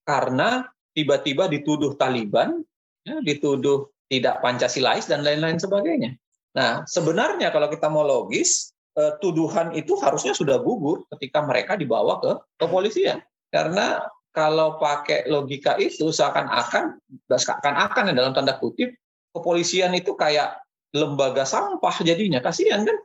karena 0.03 0.67
tiba-tiba 0.95 1.51
dituduh 1.51 1.99
Taliban, 1.99 2.63
ya, 3.03 3.19
dituduh 3.21 3.91
tidak 4.07 4.39
Pancasilais 4.39 5.05
dan 5.05 5.21
lain-lain 5.21 5.59
sebagainya. 5.59 6.15
Nah, 6.55 6.87
sebenarnya 6.87 7.51
kalau 7.51 7.67
kita 7.67 7.91
mau 7.91 8.07
logis, 8.07 8.71
eh, 8.95 9.13
tuduhan 9.19 9.75
itu 9.75 9.99
harusnya 9.99 10.31
sudah 10.31 10.55
gugur 10.63 11.03
ketika 11.17 11.43
mereka 11.43 11.75
dibawa 11.75 12.23
ke 12.23 12.31
kepolisian. 12.55 13.19
Karena 13.51 13.99
kalau 14.31 14.79
pakai 14.79 15.27
logika 15.31 15.75
itu 15.79 16.11
seakan-akan 16.11 16.99
seakan-akan 17.27 18.11
dalam 18.11 18.35
tanda 18.35 18.59
kutip 18.59 18.91
kepolisian 19.31 19.91
itu 19.95 20.15
kayak 20.15 20.59
lembaga 20.95 21.43
sampah 21.43 21.95
jadinya. 22.03 22.39
Kasihan 22.39 22.87
kan? 22.87 22.97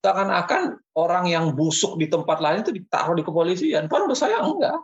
Seakan-akan 0.00 0.80
orang 0.96 1.28
yang 1.28 1.52
busuk 1.52 1.96
di 2.00 2.08
tempat 2.08 2.40
lain 2.40 2.64
itu 2.64 2.72
ditaruh 2.72 3.16
di 3.16 3.24
kepolisian. 3.24 3.88
Padahal 3.88 4.08
menurut 4.08 4.20
saya 4.20 4.40
enggak. 4.40 4.76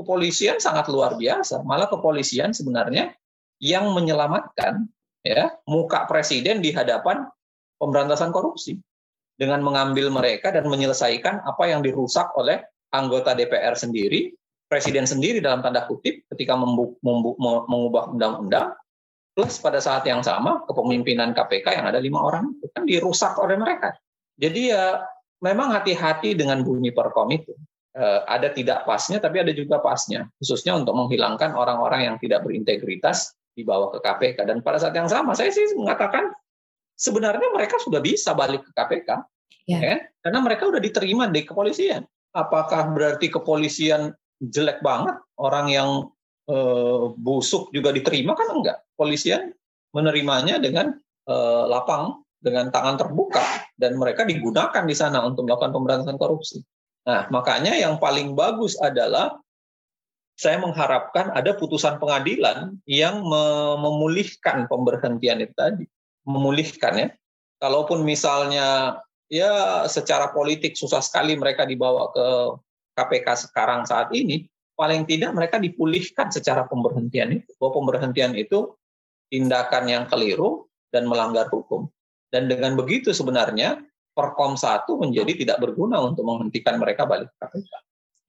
Kepolisian 0.00 0.56
sangat 0.56 0.88
luar 0.88 1.20
biasa. 1.20 1.60
Malah 1.60 1.92
kepolisian 1.92 2.56
sebenarnya 2.56 3.12
yang 3.60 3.92
menyelamatkan 3.92 4.88
ya 5.20 5.52
muka 5.68 6.08
presiden 6.08 6.64
di 6.64 6.72
hadapan 6.72 7.28
pemberantasan 7.76 8.32
korupsi 8.32 8.80
dengan 9.36 9.60
mengambil 9.60 10.08
mereka 10.08 10.48
dan 10.48 10.64
menyelesaikan 10.64 11.44
apa 11.44 11.64
yang 11.68 11.84
dirusak 11.84 12.32
oleh 12.36 12.64
anggota 12.96 13.36
DPR 13.36 13.76
sendiri, 13.76 14.32
presiden 14.68 15.04
sendiri 15.04 15.44
dalam 15.44 15.60
tanda 15.60 15.84
kutip 15.84 16.24
ketika 16.32 16.56
mengubah 16.56 18.12
undang-undang 18.16 18.72
plus 19.36 19.60
pada 19.60 19.80
saat 19.80 20.04
yang 20.08 20.20
sama 20.24 20.64
kepemimpinan 20.68 21.36
KPK 21.36 21.76
yang 21.76 21.86
ada 21.88 22.00
lima 22.00 22.20
orang 22.20 22.56
itu 22.56 22.66
kan 22.72 22.84
dirusak 22.88 23.36
oleh 23.40 23.56
mereka. 23.56 23.96
Jadi 24.40 24.72
ya 24.72 25.00
memang 25.40 25.72
hati-hati 25.72 26.36
dengan 26.36 26.60
bunyi 26.60 26.92
perkom 26.92 27.32
itu. 27.32 27.52
Eh, 27.90 28.20
ada 28.30 28.54
tidak 28.54 28.86
pasnya, 28.86 29.18
tapi 29.18 29.42
ada 29.42 29.50
juga 29.50 29.82
pasnya, 29.82 30.30
khususnya 30.38 30.78
untuk 30.78 30.94
menghilangkan 30.94 31.58
orang-orang 31.58 32.06
yang 32.06 32.16
tidak 32.22 32.46
berintegritas 32.46 33.34
dibawa 33.58 33.90
ke 33.90 33.98
KPK. 33.98 34.46
Dan 34.46 34.62
pada 34.62 34.78
saat 34.78 34.94
yang 34.94 35.10
sama, 35.10 35.34
saya 35.34 35.50
sih 35.50 35.74
mengatakan 35.74 36.30
sebenarnya 36.94 37.50
mereka 37.50 37.82
sudah 37.82 37.98
bisa 37.98 38.30
balik 38.30 38.62
ke 38.62 38.70
KPK, 38.78 39.10
ya. 39.66 39.78
ya 39.82 39.96
karena 40.22 40.38
mereka 40.38 40.70
sudah 40.70 40.78
diterima 40.78 41.26
di 41.34 41.42
kepolisian. 41.42 42.06
Apakah 42.30 42.94
berarti 42.94 43.26
kepolisian 43.26 44.14
jelek 44.38 44.78
banget 44.86 45.18
orang 45.42 45.66
yang 45.66 45.90
e, 46.46 46.56
busuk 47.18 47.74
juga 47.74 47.90
diterima 47.90 48.38
kan 48.38 48.54
enggak? 48.54 48.86
Polisian 48.94 49.50
menerimanya 49.90 50.62
dengan 50.62 50.94
e, 51.26 51.34
lapang, 51.66 52.22
dengan 52.38 52.70
tangan 52.70 53.02
terbuka, 53.02 53.42
dan 53.74 53.98
mereka 53.98 54.22
digunakan 54.22 54.86
di 54.86 54.94
sana 54.94 55.26
untuk 55.26 55.50
melakukan 55.50 55.74
pemberantasan 55.74 56.14
korupsi. 56.22 56.62
Nah, 57.08 57.28
makanya 57.32 57.76
yang 57.76 57.96
paling 57.96 58.36
bagus 58.36 58.76
adalah 58.76 59.40
saya 60.40 60.56
mengharapkan 60.56 61.32
ada 61.36 61.52
putusan 61.52 62.00
pengadilan 62.00 62.80
yang 62.88 63.20
memulihkan 63.80 64.64
pemberhentian 64.68 65.44
itu 65.44 65.52
tadi, 65.52 65.84
memulihkan 66.24 66.94
ya. 66.96 67.08
Kalaupun 67.60 68.00
misalnya 68.08 68.96
ya 69.28 69.84
secara 69.84 70.32
politik 70.32 70.80
susah 70.80 71.04
sekali 71.04 71.36
mereka 71.36 71.68
dibawa 71.68 72.08
ke 72.16 72.26
KPK 72.96 73.52
sekarang 73.52 73.84
saat 73.84 74.08
ini, 74.16 74.48
paling 74.80 75.04
tidak 75.04 75.36
mereka 75.36 75.60
dipulihkan 75.60 76.32
secara 76.32 76.64
pemberhentian 76.64 77.36
itu. 77.36 77.52
Bahwa 77.60 77.84
pemberhentian 77.84 78.32
itu 78.32 78.72
tindakan 79.28 79.92
yang 79.92 80.04
keliru 80.08 80.64
dan 80.88 81.04
melanggar 81.04 81.52
hukum. 81.52 81.84
Dan 82.32 82.48
dengan 82.48 82.80
begitu 82.80 83.12
sebenarnya 83.12 83.76
Perkom 84.10 84.58
satu 84.58 84.98
menjadi 84.98 85.32
tidak 85.32 85.58
berguna 85.62 86.02
untuk 86.02 86.26
menghentikan 86.26 86.76
mereka 86.76 87.06
balik 87.06 87.30
ke 87.30 87.36
KPK. 87.40 87.72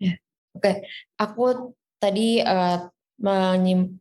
Ya. 0.02 0.14
Oke, 0.54 0.72
aku 1.18 1.74
tadi 1.98 2.42
uh, 2.42 2.90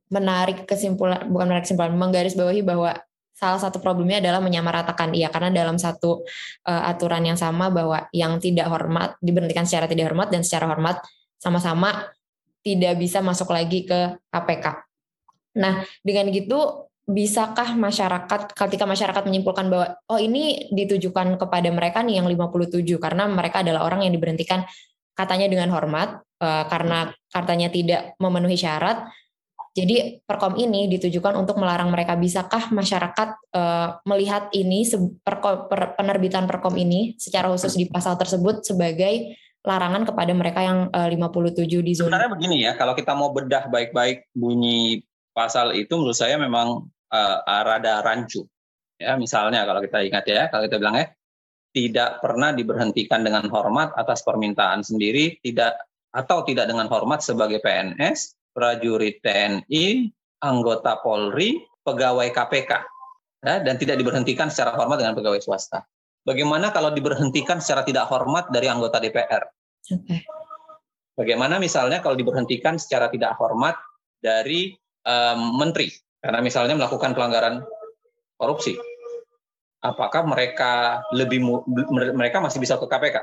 menarik 0.08 0.64
kesimpulan 0.64 1.28
bukan 1.28 1.46
menarik 1.52 1.68
kesimpulan 1.68 1.92
menggarisbawahi 1.92 2.64
bahwa 2.64 2.96
salah 3.36 3.60
satu 3.60 3.80
problemnya 3.80 4.20
adalah 4.20 4.40
menyamaratakan 4.44 5.16
iya 5.16 5.32
karena 5.32 5.48
dalam 5.48 5.80
satu 5.80 6.24
uh, 6.68 6.82
aturan 6.88 7.24
yang 7.24 7.40
sama 7.40 7.72
bahwa 7.72 8.08
yang 8.12 8.36
tidak 8.36 8.68
hormat 8.68 9.16
diberhentikan 9.20 9.64
secara 9.64 9.88
tidak 9.88 10.12
hormat 10.12 10.28
dan 10.28 10.44
secara 10.44 10.68
hormat 10.68 11.00
sama-sama 11.40 12.08
tidak 12.60 13.00
bisa 13.00 13.24
masuk 13.24 13.48
lagi 13.48 13.88
ke 13.88 14.20
KPK. 14.28 14.84
Nah, 15.56 15.80
dengan 16.04 16.28
gitu 16.28 16.89
bisakah 17.10 17.74
masyarakat 17.74 18.54
ketika 18.54 18.84
masyarakat 18.86 19.22
menyimpulkan 19.26 19.66
bahwa 19.66 19.98
oh 20.06 20.20
ini 20.22 20.70
ditujukan 20.70 21.36
kepada 21.36 21.68
mereka 21.74 22.06
nih 22.06 22.22
yang 22.22 22.26
57 22.30 22.86
karena 23.02 23.26
mereka 23.26 23.66
adalah 23.66 23.82
orang 23.82 24.06
yang 24.06 24.14
diberhentikan 24.14 24.62
katanya 25.18 25.50
dengan 25.50 25.68
hormat 25.74 26.22
uh, 26.40 26.64
karena 26.70 27.12
katanya 27.28 27.68
tidak 27.68 28.16
memenuhi 28.16 28.56
syarat. 28.56 29.10
Jadi 29.70 30.18
perkom 30.26 30.58
ini 30.58 30.90
ditujukan 30.90 31.38
untuk 31.38 31.62
melarang 31.62 31.94
mereka. 31.94 32.18
Bisakah 32.18 32.74
masyarakat 32.74 33.28
uh, 33.54 34.02
melihat 34.02 34.50
ini 34.50 34.82
penerbitan 35.94 36.50
perkom 36.50 36.74
ini 36.74 37.14
secara 37.22 37.46
khusus 37.54 37.78
di 37.78 37.86
pasal 37.86 38.18
tersebut 38.18 38.66
sebagai 38.66 39.38
larangan 39.62 40.08
kepada 40.08 40.32
mereka 40.32 40.64
yang 40.64 40.90
eh, 40.90 41.06
uh, 41.06 41.30
57 41.30 41.86
di 41.86 41.92
zona? 41.94 42.16
Sebenarnya 42.16 42.32
begini 42.34 42.56
ya, 42.66 42.74
kalau 42.74 42.98
kita 42.98 43.14
mau 43.14 43.30
bedah 43.30 43.70
baik-baik 43.70 44.26
bunyi 44.34 45.06
pasal 45.30 45.70
itu 45.78 45.94
menurut 45.94 46.18
saya 46.18 46.34
memang 46.34 46.90
uh, 47.10 47.62
rada 47.66 48.02
rancu. 48.02 48.46
Ya, 49.00 49.16
misalnya 49.16 49.64
kalau 49.64 49.80
kita 49.80 49.98
ingat 50.04 50.24
ya, 50.28 50.42
kalau 50.52 50.68
kita 50.68 50.76
bilang 50.76 50.96
ya, 51.00 51.06
tidak 51.70 52.20
pernah 52.20 52.50
diberhentikan 52.52 53.22
dengan 53.22 53.46
hormat 53.48 53.94
atas 53.96 54.26
permintaan 54.26 54.82
sendiri, 54.82 55.38
tidak 55.40 55.78
atau 56.10 56.42
tidak 56.42 56.66
dengan 56.66 56.90
hormat 56.90 57.22
sebagai 57.22 57.62
PNS, 57.62 58.34
prajurit 58.50 59.22
TNI, 59.22 60.10
anggota 60.42 60.98
Polri, 61.00 61.62
pegawai 61.86 62.28
KPK. 62.34 62.72
ya, 63.40 63.56
dan 63.64 63.80
tidak 63.80 63.96
diberhentikan 63.96 64.52
secara 64.52 64.76
hormat 64.76 65.00
dengan 65.00 65.16
pegawai 65.16 65.40
swasta. 65.40 65.80
Bagaimana 66.20 66.68
kalau 66.76 66.92
diberhentikan 66.92 67.64
secara 67.64 67.88
tidak 67.88 68.04
hormat 68.12 68.52
dari 68.52 68.68
anggota 68.68 69.00
DPR? 69.00 69.48
Okay. 69.88 70.20
Bagaimana 71.16 71.56
misalnya 71.56 72.04
kalau 72.04 72.16
diberhentikan 72.16 72.76
secara 72.76 73.08
tidak 73.08 73.32
hormat 73.40 73.80
dari 74.20 74.76
um, 75.08 75.56
menteri 75.56 75.88
karena 76.20 76.38
misalnya 76.44 76.76
melakukan 76.76 77.16
pelanggaran 77.16 77.64
korupsi? 78.36 78.76
Apakah 79.80 80.28
mereka 80.28 81.00
lebih 81.16 81.40
mereka 82.12 82.44
masih 82.44 82.60
bisa 82.60 82.76
ke 82.76 82.84
KPK? 82.84 83.16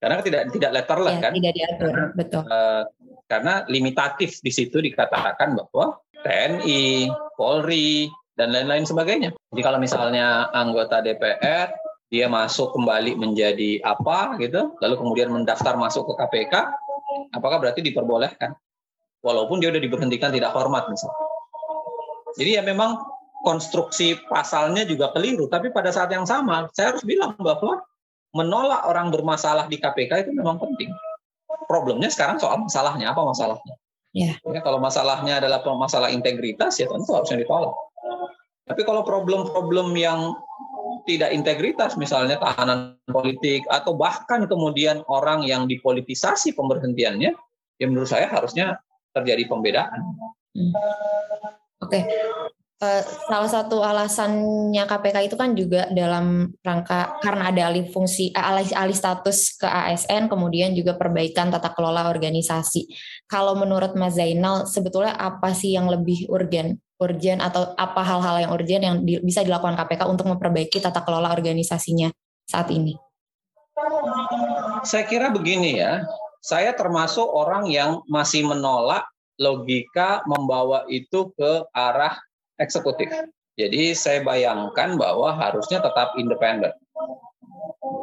Karena 0.00 0.24
tidak 0.24 0.48
tidak 0.48 0.70
letterless 0.72 1.20
ya, 1.20 1.24
kan? 1.28 1.32
Tidak 1.36 1.52
diatur, 1.52 1.94
betul. 2.16 2.42
Uh, 2.48 2.88
karena 3.28 3.68
limitatif 3.68 4.40
di 4.40 4.48
situ 4.48 4.80
dikatakan 4.80 5.52
bahwa 5.52 6.00
TNI, 6.24 7.12
Polri, 7.36 8.08
dan 8.32 8.56
lain-lain 8.56 8.88
sebagainya. 8.88 9.36
Jadi 9.52 9.60
kalau 9.60 9.76
misalnya 9.76 10.48
anggota 10.56 11.04
DPR 11.04 11.68
dia 12.10 12.26
masuk 12.26 12.72
kembali 12.72 13.20
menjadi 13.20 13.84
apa 13.84 14.40
gitu, 14.40 14.74
lalu 14.80 14.94
kemudian 14.96 15.28
mendaftar 15.28 15.76
masuk 15.76 16.10
ke 16.10 16.14
KPK, 16.24 16.54
apakah 17.36 17.60
berarti 17.60 17.84
diperbolehkan? 17.84 18.56
Walaupun 19.20 19.60
dia 19.60 19.68
sudah 19.68 19.84
diberhentikan 19.84 20.32
tidak 20.32 20.56
hormat 20.56 20.88
misalnya. 20.88 21.29
Jadi 22.40 22.56
ya 22.56 22.64
memang 22.64 22.96
konstruksi 23.44 24.16
pasalnya 24.32 24.88
juga 24.88 25.12
keliru, 25.12 25.44
tapi 25.52 25.68
pada 25.68 25.92
saat 25.92 26.08
yang 26.08 26.24
sama 26.24 26.72
saya 26.72 26.96
harus 26.96 27.04
bilang 27.04 27.36
bahwa 27.36 27.84
menolak 28.32 28.88
orang 28.88 29.12
bermasalah 29.12 29.68
di 29.68 29.76
KPK 29.76 30.24
itu 30.24 30.32
memang 30.32 30.56
penting. 30.56 30.88
Problemnya 31.68 32.08
sekarang 32.08 32.40
soal 32.40 32.64
masalahnya, 32.64 33.12
apa 33.12 33.20
masalahnya? 33.20 33.76
Yeah. 34.16 34.40
Ya, 34.42 34.64
kalau 34.64 34.80
masalahnya 34.82 35.38
adalah 35.38 35.62
masalah 35.76 36.10
integritas 36.10 36.80
ya 36.80 36.88
tentu 36.88 37.12
harusnya 37.14 37.44
ditolak. 37.44 37.76
Tapi 38.66 38.82
kalau 38.88 39.02
problem-problem 39.04 39.94
yang 39.94 40.34
tidak 41.04 41.30
integritas, 41.34 41.94
misalnya 41.98 42.38
tahanan 42.38 42.98
politik 43.10 43.66
atau 43.66 43.94
bahkan 43.94 44.46
kemudian 44.46 45.02
orang 45.10 45.42
yang 45.46 45.66
dipolitisasi 45.66 46.54
pemberhentiannya, 46.54 47.34
ya 47.78 47.86
menurut 47.86 48.10
saya 48.10 48.30
harusnya 48.30 48.78
terjadi 49.14 49.46
pembedaan. 49.50 50.00
Hmm. 50.54 50.74
Oke, 51.80 51.96
okay. 51.96 52.02
Uh, 52.80 53.04
salah 53.28 53.50
satu 53.52 53.84
alasannya 53.84 54.88
KPK 54.88 55.28
itu 55.28 55.36
kan 55.36 55.52
juga 55.52 55.84
dalam 55.92 56.48
rangka 56.64 57.20
karena 57.20 57.52
ada 57.52 57.68
alih 57.68 57.92
fungsi 57.92 58.32
eh, 58.32 58.40
alih, 58.40 58.72
alih 58.72 58.96
status 58.96 59.60
ke 59.60 59.68
ASN 59.68 60.32
kemudian 60.32 60.72
juga 60.72 60.96
perbaikan 60.96 61.52
tata 61.52 61.76
kelola 61.76 62.08
organisasi. 62.08 62.88
Kalau 63.28 63.52
menurut 63.60 63.92
Mas 64.00 64.16
Zainal 64.16 64.64
sebetulnya 64.64 65.12
apa 65.12 65.52
sih 65.52 65.76
yang 65.76 65.92
lebih 65.92 66.24
urgen 66.32 66.80
urgen 67.00 67.40
atau 67.40 67.72
apa 67.76 68.00
hal-hal 68.00 68.48
yang 68.48 68.50
urgen 68.52 68.80
yang 68.80 68.96
di, 69.04 69.20
bisa 69.24 69.44
dilakukan 69.44 69.76
KPK 69.76 70.04
untuk 70.08 70.28
memperbaiki 70.32 70.80
tata 70.80 71.04
kelola 71.04 71.32
organisasinya 71.36 72.08
saat 72.48 72.72
ini? 72.72 72.96
Saya 74.84 75.04
kira 75.08 75.28
begini 75.32 75.80
ya, 75.80 76.04
saya 76.40 76.76
termasuk 76.76 77.24
orang 77.24 77.68
yang 77.68 78.04
masih 78.08 78.44
menolak 78.44 79.04
logika 79.40 80.20
membawa 80.28 80.84
itu 80.92 81.32
ke 81.32 81.64
arah 81.72 82.20
eksekutif. 82.60 83.08
Jadi 83.56 83.96
saya 83.96 84.20
bayangkan 84.20 85.00
bahwa 85.00 85.32
harusnya 85.32 85.80
tetap 85.80 86.14
independen. 86.20 86.72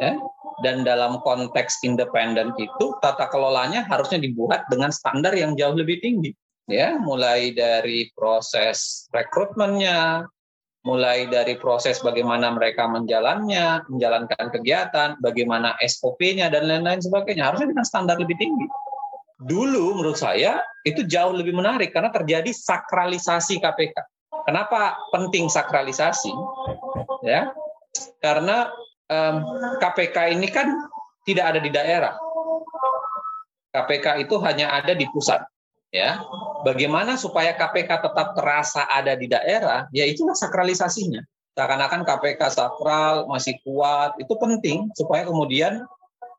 Ya? 0.02 0.18
Dan 0.66 0.82
dalam 0.82 1.22
konteks 1.22 1.86
independen 1.86 2.58
itu 2.58 2.86
tata 3.00 3.30
kelolanya 3.30 3.86
harusnya 3.86 4.18
dibuat 4.18 4.66
dengan 4.74 4.90
standar 4.90 5.38
yang 5.38 5.54
jauh 5.54 5.78
lebih 5.78 6.02
tinggi. 6.02 6.34
Ya, 6.68 7.00
mulai 7.00 7.56
dari 7.56 8.12
proses 8.12 9.08
rekrutmennya, 9.16 10.28
mulai 10.84 11.24
dari 11.32 11.56
proses 11.56 12.04
bagaimana 12.04 12.52
mereka 12.52 12.92
menjalannya, 12.92 13.88
menjalankan 13.88 14.52
kegiatan, 14.52 15.16
bagaimana 15.24 15.80
SOP-nya 15.80 16.52
dan 16.52 16.68
lain-lain 16.68 17.00
sebagainya 17.00 17.48
harusnya 17.48 17.72
dengan 17.72 17.88
standar 17.88 18.20
lebih 18.20 18.36
tinggi. 18.36 18.68
Dulu 19.38 20.02
menurut 20.02 20.18
saya 20.18 20.62
itu 20.82 21.06
jauh 21.06 21.34
lebih 21.34 21.54
menarik 21.54 21.94
karena 21.94 22.10
terjadi 22.10 22.50
sakralisasi 22.50 23.62
KPK 23.62 23.98
Kenapa 24.48 24.96
penting 25.12 25.52
sakralisasi? 25.52 26.32
Ya, 27.20 27.52
karena 28.24 28.72
um, 29.12 29.36
KPK 29.84 30.40
ini 30.40 30.48
kan 30.48 30.72
tidak 31.28 31.52
ada 31.52 31.60
di 31.60 31.68
daerah. 31.68 32.16
KPK 33.76 34.24
itu 34.24 34.40
hanya 34.40 34.72
ada 34.72 34.96
di 34.96 35.04
pusat. 35.12 35.44
Ya, 35.92 36.20
bagaimana 36.64 37.20
supaya 37.20 37.56
KPK 37.60 37.92
tetap 38.08 38.36
terasa 38.40 38.88
ada 38.88 39.20
di 39.20 39.28
daerah? 39.28 39.92
Ya 39.92 40.08
itulah 40.08 40.36
sakralisasinya. 40.36 41.24
Seakan-akan 41.52 42.08
KPK 42.08 42.42
sakral 42.48 43.28
masih 43.28 43.60
kuat, 43.68 44.16
itu 44.16 44.32
penting 44.40 44.88
supaya 44.96 45.28
kemudian 45.28 45.84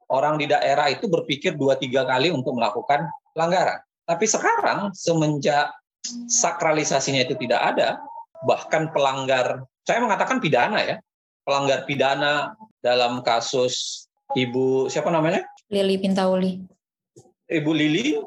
orang 0.08 0.40
di 0.40 0.48
daerah 0.48 0.88
itu 0.88 1.06
berpikir 1.06 1.56
dua 1.56 1.76
tiga 1.76 2.04
kali 2.04 2.32
untuk 2.32 2.56
melakukan 2.56 3.08
pelanggaran. 3.36 3.80
Tapi 4.08 4.24
sekarang 4.24 4.92
semenjak 4.96 5.72
sakralisasinya 6.32 7.28
itu 7.28 7.36
tidak 7.36 7.60
ada, 7.60 8.00
bahkan 8.48 8.88
pelanggar, 8.88 9.68
saya 9.84 10.00
mengatakan 10.00 10.40
pidana 10.40 10.80
ya, 10.80 10.96
pelanggar 11.44 11.84
pidana 11.84 12.56
dalam 12.80 13.20
kasus 13.20 14.04
Ibu 14.36 14.92
siapa 14.92 15.08
namanya? 15.08 15.40
Lili 15.72 15.96
Pintauli. 15.96 16.60
Ibu 17.48 17.72
Lili, 17.72 18.20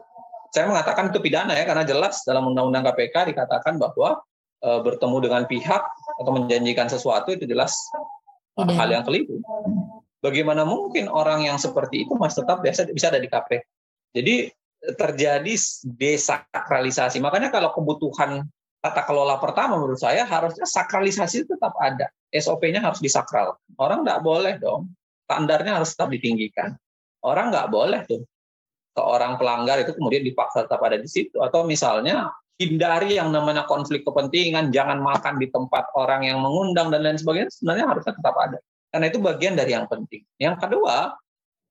saya 0.50 0.66
mengatakan 0.66 1.14
itu 1.14 1.22
pidana 1.22 1.54
ya 1.54 1.62
karena 1.70 1.86
jelas 1.86 2.26
dalam 2.26 2.50
Undang-Undang 2.50 2.90
KPK 2.90 3.30
dikatakan 3.30 3.78
bahwa 3.78 4.18
e, 4.66 4.70
bertemu 4.82 5.18
dengan 5.22 5.44
pihak 5.46 5.84
atau 6.18 6.32
menjanjikan 6.34 6.90
sesuatu 6.90 7.30
itu 7.38 7.46
jelas 7.46 7.78
pidana. 8.58 8.78
hal 8.82 8.90
yang 8.90 9.04
keliru. 9.06 9.38
Bagaimana 10.22 10.62
mungkin 10.64 11.10
orang 11.10 11.50
yang 11.50 11.58
seperti 11.58 12.06
itu 12.06 12.14
masih 12.14 12.46
tetap 12.46 12.62
biasa 12.62 12.86
bisa 12.94 13.10
ada 13.10 13.18
di 13.18 13.26
KPK? 13.26 13.62
Jadi 14.14 14.36
terjadi 14.82 15.54
desakralisasi. 15.98 17.18
Makanya 17.22 17.50
kalau 17.50 17.74
kebutuhan 17.74 18.46
tata 18.82 19.02
kelola 19.06 19.38
pertama 19.38 19.78
menurut 19.78 19.98
saya 19.98 20.26
harusnya 20.26 20.66
sakralisasi 20.66 21.46
tetap 21.46 21.74
ada. 21.78 22.10
SOP-nya 22.34 22.82
harus 22.82 23.02
disakral. 23.02 23.58
Orang 23.78 24.06
nggak 24.06 24.22
boleh 24.22 24.58
dong. 24.58 24.94
Standarnya 25.26 25.82
harus 25.82 25.94
tetap 25.94 26.10
ditinggikan. 26.10 26.78
Orang 27.22 27.54
nggak 27.54 27.70
boleh 27.70 28.02
tuh 28.06 28.26
seorang 28.98 29.40
pelanggar 29.40 29.80
itu 29.80 29.96
kemudian 29.96 30.26
dipaksa 30.26 30.66
tetap 30.66 30.82
ada 30.82 30.98
di 30.98 31.10
situ. 31.10 31.38
Atau 31.40 31.64
misalnya 31.64 32.34
hindari 32.58 33.18
yang 33.18 33.30
namanya 33.30 33.66
konflik 33.70 34.06
kepentingan, 34.06 34.74
jangan 34.74 35.02
makan 35.02 35.38
di 35.38 35.48
tempat 35.50 35.90
orang 35.98 36.26
yang 36.26 36.42
mengundang 36.42 36.90
dan 36.90 37.06
lain 37.06 37.18
sebagainya. 37.18 37.50
Sebenarnya 37.54 37.86
harusnya 37.90 38.14
tetap 38.18 38.36
ada. 38.38 38.60
Karena 38.92 39.08
itu 39.08 39.24
bagian 39.24 39.56
dari 39.56 39.72
yang 39.72 39.88
penting. 39.88 40.28
Yang 40.36 40.68
kedua, 40.68 41.16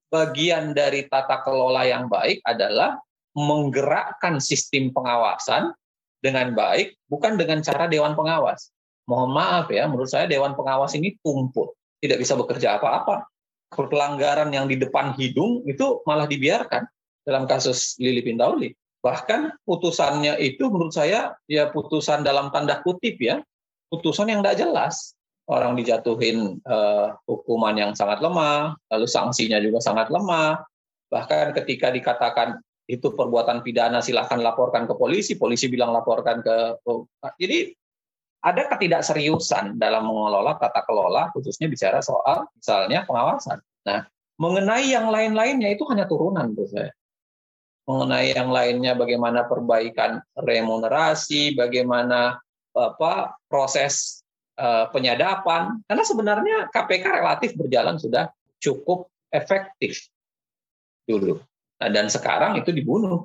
bagian 0.08 0.72
dari 0.72 1.04
tata 1.06 1.44
kelola 1.44 1.84
yang 1.84 2.08
baik 2.08 2.40
adalah 2.48 2.96
menggerakkan 3.36 4.42
sistem 4.42 4.90
pengawasan 4.90 5.70
dengan 6.18 6.56
baik, 6.56 6.96
bukan 7.06 7.36
dengan 7.36 7.60
cara 7.60 7.86
dewan 7.86 8.16
pengawas. 8.16 8.72
Mohon 9.04 9.30
maaf 9.36 9.66
ya, 9.68 9.84
menurut 9.86 10.10
saya 10.10 10.26
dewan 10.26 10.56
pengawas 10.56 10.96
ini 10.96 11.16
tumpul, 11.20 11.76
tidak 12.00 12.20
bisa 12.20 12.34
bekerja 12.34 12.80
apa-apa. 12.80 13.28
Pelanggaran 13.70 14.50
yang 14.50 14.66
di 14.66 14.74
depan 14.74 15.14
hidung 15.14 15.62
itu 15.68 16.02
malah 16.02 16.26
dibiarkan 16.26 16.82
dalam 17.22 17.46
kasus 17.46 17.94
Lili 18.02 18.24
Pintauli. 18.24 18.74
Bahkan 19.00 19.62
putusannya 19.64 20.36
itu 20.42 20.68
menurut 20.68 20.92
saya 20.92 21.32
ya 21.46 21.70
putusan 21.70 22.26
dalam 22.26 22.50
tanda 22.50 22.82
kutip 22.82 23.16
ya, 23.22 23.40
putusan 23.88 24.28
yang 24.28 24.42
tidak 24.42 24.66
jelas 24.66 25.14
orang 25.50 25.74
dijatuhin 25.74 26.62
uh, 26.62 27.18
hukuman 27.26 27.74
yang 27.74 27.92
sangat 27.98 28.22
lemah, 28.22 28.78
lalu 28.86 29.06
sanksinya 29.10 29.58
juga 29.58 29.82
sangat 29.82 30.06
lemah. 30.08 30.62
Bahkan 31.10 31.58
ketika 31.58 31.90
dikatakan 31.90 32.62
itu 32.86 33.10
perbuatan 33.14 33.66
pidana 33.66 33.98
silahkan 33.98 34.38
laporkan 34.38 34.86
ke 34.86 34.94
polisi, 34.94 35.34
polisi 35.34 35.66
bilang 35.66 35.90
laporkan 35.90 36.42
ke 36.42 36.78
jadi 37.38 37.74
ada 38.40 38.72
ketidakseriusan 38.72 39.76
dalam 39.76 40.06
mengelola 40.06 40.56
tata 40.56 40.86
kelola 40.86 41.28
khususnya 41.34 41.68
bicara 41.68 42.00
soal 42.00 42.46
misalnya 42.56 43.04
pengawasan. 43.04 43.58
Nah, 43.84 44.06
mengenai 44.40 44.86
yang 44.88 45.10
lain-lainnya 45.12 45.74
itu 45.74 45.84
hanya 45.90 46.06
turunan 46.06 46.54
menurut 46.54 46.70
saya. 46.70 46.92
Mengenai 47.84 48.32
yang 48.32 48.48
lainnya 48.54 48.94
bagaimana 48.94 49.44
perbaikan 49.50 50.22
remunerasi, 50.38 51.58
bagaimana 51.58 52.38
apa 52.70 53.34
proses 53.50 54.19
penyadapan 54.92 55.80
karena 55.88 56.04
sebenarnya 56.04 56.56
KPK 56.68 57.04
relatif 57.08 57.50
berjalan 57.56 57.96
sudah 57.96 58.28
cukup 58.60 59.08
efektif 59.32 60.10
dulu. 61.08 61.40
Nah, 61.80 61.88
dan 61.88 62.12
sekarang 62.12 62.60
itu 62.60 62.70
dibunuh. 62.70 63.24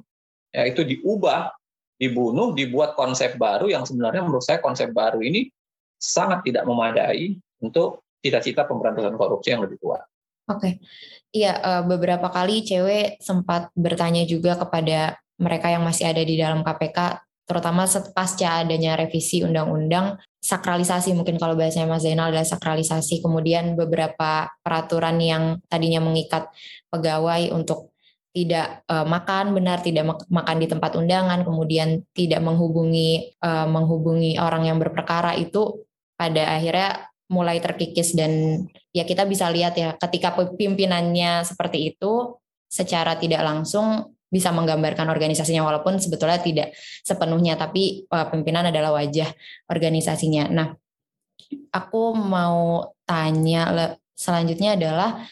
Ya, 0.56 0.64
itu 0.64 0.88
diubah, 0.88 1.52
dibunuh, 2.00 2.56
dibuat 2.56 2.96
konsep 2.96 3.36
baru 3.36 3.68
yang 3.68 3.84
sebenarnya 3.84 4.24
menurut 4.24 4.48
saya 4.48 4.64
konsep 4.64 4.96
baru 4.96 5.20
ini 5.20 5.52
sangat 6.00 6.48
tidak 6.48 6.64
memadai 6.64 7.36
untuk 7.60 8.08
cita-cita 8.24 8.64
pemberantasan 8.64 9.20
korupsi 9.20 9.52
yang 9.52 9.68
lebih 9.68 9.76
kuat. 9.84 10.02
Oke, 10.46 10.80
iya 11.34 11.58
eh, 11.58 11.84
beberapa 11.84 12.30
kali 12.30 12.64
cewek 12.64 13.20
sempat 13.20 13.74
bertanya 13.74 14.24
juga 14.24 14.56
kepada 14.56 15.18
mereka 15.36 15.68
yang 15.74 15.84
masih 15.84 16.08
ada 16.08 16.24
di 16.24 16.40
dalam 16.40 16.64
KPK, 16.64 17.20
terutama 17.44 17.84
pasca 18.16 18.64
adanya 18.64 18.96
revisi 18.96 19.44
undang-undang 19.44 20.16
sakralisasi 20.46 21.18
mungkin 21.18 21.42
kalau 21.42 21.58
bahasanya 21.58 21.90
Mas 21.90 22.06
Zainal 22.06 22.30
adalah 22.30 22.46
sakralisasi. 22.46 23.26
Kemudian 23.26 23.74
beberapa 23.74 24.46
peraturan 24.62 25.18
yang 25.18 25.58
tadinya 25.66 26.06
mengikat 26.06 26.54
pegawai 26.94 27.50
untuk 27.50 27.90
tidak 28.30 28.86
uh, 28.92 29.08
makan 29.08 29.58
benar, 29.58 29.82
tidak 29.82 30.06
makan 30.30 30.58
di 30.62 30.68
tempat 30.70 30.94
undangan, 31.00 31.42
kemudian 31.42 32.06
tidak 32.14 32.46
menghubungi 32.46 33.34
uh, 33.42 33.66
menghubungi 33.66 34.38
orang 34.38 34.70
yang 34.70 34.78
berperkara 34.78 35.34
itu 35.40 35.88
pada 36.14 36.54
akhirnya 36.54 37.10
mulai 37.26 37.58
terkikis 37.58 38.14
dan 38.14 38.62
ya 38.94 39.02
kita 39.02 39.26
bisa 39.26 39.50
lihat 39.50 39.74
ya 39.74 39.98
ketika 39.98 40.38
pimpinannya 40.38 41.42
seperti 41.42 41.96
itu 41.96 42.38
secara 42.70 43.18
tidak 43.18 43.42
langsung 43.42 44.15
bisa 44.36 44.52
menggambarkan 44.52 45.08
organisasinya 45.08 45.64
walaupun 45.64 45.96
sebetulnya 45.96 46.44
tidak 46.44 46.76
sepenuhnya 47.08 47.56
tapi 47.56 48.04
uh, 48.12 48.28
pimpinan 48.28 48.68
adalah 48.68 48.92
wajah 48.92 49.32
organisasinya. 49.72 50.52
Nah, 50.52 50.76
aku 51.72 52.12
mau 52.20 52.92
tanya 53.08 53.96
selanjutnya 54.12 54.76
adalah 54.76 55.24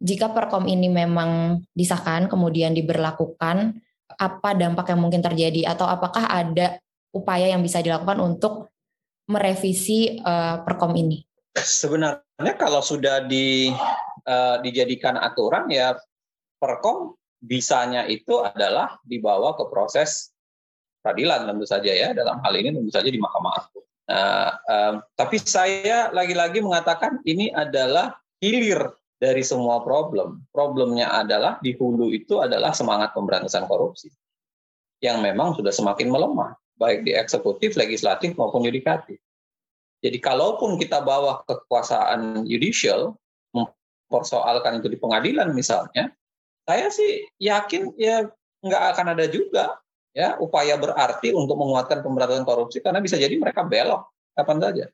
jika 0.00 0.32
perkom 0.32 0.64
ini 0.64 0.88
memang 0.88 1.60
disahkan 1.76 2.28
kemudian 2.28 2.72
diberlakukan, 2.72 3.76
apa 4.16 4.50
dampak 4.52 4.92
yang 4.92 5.00
mungkin 5.00 5.24
terjadi 5.24 5.72
atau 5.72 5.88
apakah 5.88 6.28
ada 6.28 6.80
upaya 7.12 7.48
yang 7.52 7.64
bisa 7.64 7.80
dilakukan 7.80 8.20
untuk 8.20 8.72
merevisi 9.28 10.20
uh, 10.20 10.60
perkom 10.60 10.92
ini? 10.96 11.24
Sebenarnya 11.56 12.54
kalau 12.60 12.84
sudah 12.84 13.24
di 13.24 13.72
uh, 14.28 14.56
dijadikan 14.60 15.16
aturan 15.16 15.72
ya 15.72 15.96
perkom 16.60 17.16
bisanya 17.44 18.08
itu 18.08 18.40
adalah 18.40 18.96
dibawa 19.04 19.52
ke 19.52 19.68
proses 19.68 20.32
peradilan 21.04 21.44
tentu 21.44 21.68
saja 21.68 21.92
ya 21.92 22.08
dalam 22.16 22.40
hal 22.40 22.52
ini 22.56 22.72
tentu 22.72 22.88
saja 22.88 23.12
di 23.12 23.20
Mahkamah 23.20 23.52
Agung. 23.60 23.86
Nah, 24.04 24.50
um, 24.64 24.94
tapi 25.16 25.36
saya 25.40 26.08
lagi-lagi 26.12 26.64
mengatakan 26.64 27.20
ini 27.28 27.52
adalah 27.52 28.16
hilir 28.40 28.96
dari 29.20 29.44
semua 29.44 29.84
problem. 29.84 30.44
Problemnya 30.48 31.12
adalah 31.12 31.60
di 31.60 31.76
hulu 31.76 32.12
itu 32.12 32.40
adalah 32.40 32.72
semangat 32.72 33.12
pemberantasan 33.12 33.68
korupsi 33.68 34.08
yang 35.04 35.20
memang 35.20 35.52
sudah 35.52 35.72
semakin 35.72 36.08
melemah, 36.08 36.56
baik 36.80 37.04
di 37.04 37.12
eksekutif, 37.12 37.76
legislatif 37.76 38.32
maupun 38.40 38.64
yudikatif. 38.64 39.20
Jadi 40.00 40.20
kalaupun 40.20 40.76
kita 40.76 41.00
bawa 41.00 41.44
kekuasaan 41.48 42.44
judicial, 42.44 43.16
mempersoalkan 43.56 44.80
itu 44.80 44.88
di 44.92 45.00
pengadilan 45.00 45.52
misalnya, 45.56 46.12
saya 46.64 46.88
sih 46.88 47.28
yakin 47.40 47.92
ya 48.00 48.28
nggak 48.64 48.82
akan 48.96 49.06
ada 49.12 49.28
juga 49.28 49.76
ya 50.16 50.40
upaya 50.40 50.80
berarti 50.80 51.36
untuk 51.36 51.60
menguatkan 51.60 52.00
pemberantasan 52.00 52.48
korupsi 52.48 52.80
karena 52.80 53.04
bisa 53.04 53.20
jadi 53.20 53.36
mereka 53.36 53.66
belok 53.66 54.08
kapan 54.32 54.58
saja. 54.62 54.86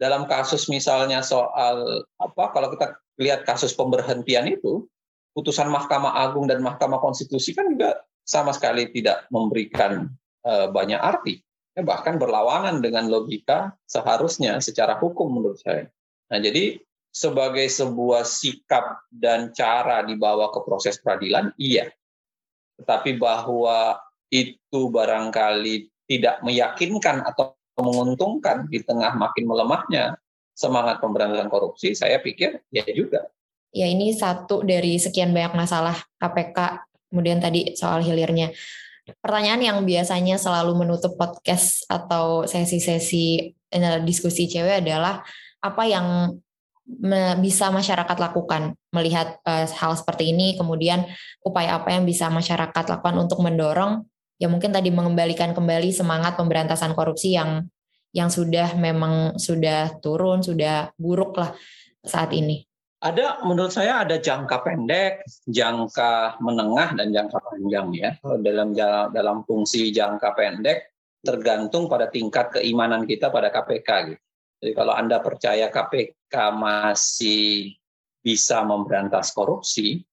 Dalam 0.00 0.24
kasus 0.24 0.66
misalnya 0.72 1.20
soal 1.20 2.08
apa 2.16 2.44
kalau 2.56 2.72
kita 2.72 2.96
lihat 3.20 3.44
kasus 3.44 3.76
pemberhentian 3.76 4.48
itu, 4.48 4.88
putusan 5.36 5.68
Mahkamah 5.68 6.24
Agung 6.24 6.48
dan 6.48 6.64
Mahkamah 6.64 6.98
Konstitusi 7.04 7.52
kan 7.52 7.68
juga 7.68 8.00
sama 8.24 8.56
sekali 8.56 8.88
tidak 8.96 9.28
memberikan 9.28 10.08
uh, 10.48 10.72
banyak 10.72 10.96
arti. 10.96 11.44
Ya, 11.76 11.84
bahkan 11.86 12.18
berlawanan 12.18 12.82
dengan 12.82 13.06
logika 13.06 13.76
seharusnya 13.86 14.58
secara 14.58 14.98
hukum 14.98 15.30
menurut 15.30 15.60
saya. 15.60 15.86
Nah, 16.32 16.40
jadi 16.42 16.80
sebagai 17.10 17.66
sebuah 17.66 18.22
sikap 18.22 19.02
dan 19.10 19.50
cara 19.50 20.06
dibawa 20.06 20.54
ke 20.54 20.62
proses 20.62 21.02
peradilan, 21.02 21.50
iya. 21.58 21.90
Tetapi 22.78 23.18
bahwa 23.18 23.98
itu 24.30 24.80
barangkali 24.88 25.90
tidak 26.06 26.42
meyakinkan 26.46 27.26
atau 27.26 27.58
menguntungkan 27.78 28.70
di 28.70 28.82
tengah 28.82 29.14
makin 29.18 29.44
melemahnya 29.46 30.14
semangat 30.54 31.02
pemberantasan 31.02 31.50
korupsi, 31.50 31.96
saya 31.98 32.22
pikir 32.22 32.62
ya 32.70 32.86
juga. 32.94 33.26
Ya 33.70 33.86
ini 33.86 34.14
satu 34.14 34.66
dari 34.66 34.98
sekian 34.98 35.30
banyak 35.30 35.54
masalah 35.54 35.96
KPK, 36.18 36.86
kemudian 37.10 37.38
tadi 37.38 37.74
soal 37.78 38.02
hilirnya. 38.02 38.50
Pertanyaan 39.18 39.62
yang 39.62 39.78
biasanya 39.82 40.38
selalu 40.38 40.86
menutup 40.86 41.18
podcast 41.18 41.82
atau 41.90 42.46
sesi-sesi 42.46 43.50
eh, 43.50 43.98
diskusi 44.06 44.46
cewek 44.46 44.86
adalah 44.86 45.22
apa 45.62 45.82
yang 45.86 46.38
bisa 47.38 47.70
masyarakat 47.70 48.16
lakukan 48.18 48.74
melihat 48.90 49.38
uh, 49.46 49.64
hal 49.66 49.94
seperti 49.94 50.34
ini, 50.34 50.58
kemudian 50.58 51.06
upaya 51.46 51.78
apa 51.78 51.94
yang 51.94 52.02
bisa 52.02 52.26
masyarakat 52.26 52.84
lakukan 52.90 53.16
untuk 53.16 53.40
mendorong 53.46 54.02
ya 54.40 54.48
mungkin 54.48 54.72
tadi 54.72 54.88
mengembalikan 54.88 55.52
kembali 55.52 55.92
semangat 55.92 56.40
pemberantasan 56.40 56.96
korupsi 56.96 57.36
yang 57.36 57.68
yang 58.10 58.26
sudah 58.26 58.74
memang 58.74 59.38
sudah 59.38 60.00
turun, 60.02 60.42
sudah 60.42 60.90
buruk 60.98 61.38
lah 61.38 61.54
saat 62.02 62.34
ini? 62.34 62.66
Ada, 63.00 63.46
menurut 63.48 63.72
saya 63.72 64.04
ada 64.04 64.20
jangka 64.20 64.60
pendek, 64.60 65.24
jangka 65.48 66.36
menengah, 66.42 66.92
dan 66.98 67.14
jangka 67.14 67.38
panjang 67.38 67.88
ya. 67.96 68.10
Dalam 68.20 68.74
dalam 69.14 69.40
fungsi 69.46 69.88
jangka 69.94 70.36
pendek 70.36 70.90
tergantung 71.24 71.88
pada 71.88 72.12
tingkat 72.12 72.60
keimanan 72.60 73.08
kita 73.08 73.32
pada 73.32 73.48
KPK 73.48 73.88
gitu. 74.10 74.24
Jadi 74.60 74.72
kalau 74.76 74.92
Anda 74.92 75.22
percaya 75.24 75.72
KPK 75.72 76.19
masih 76.54 77.74
bisa 78.20 78.62
memberantas 78.62 79.32
korupsi, 79.32 80.04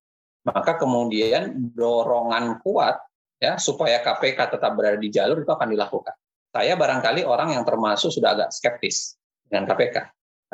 maka 0.47 0.79
kemudian 0.79 1.51
dorongan 1.75 2.63
kuat 2.63 3.03
ya 3.37 3.59
supaya 3.59 3.99
KPK 4.01 4.57
tetap 4.57 4.71
berada 4.73 4.97
di 4.97 5.11
jalur 5.11 5.43
itu 5.43 5.51
akan 5.51 5.69
dilakukan. 5.69 6.15
Saya 6.49 6.73
barangkali 6.73 7.27
orang 7.27 7.53
yang 7.53 7.67
termasuk 7.67 8.09
sudah 8.09 8.33
agak 8.33 8.49
skeptis 8.49 9.19
dengan 9.45 9.69
KPK, 9.69 9.95
uh, 9.99 10.05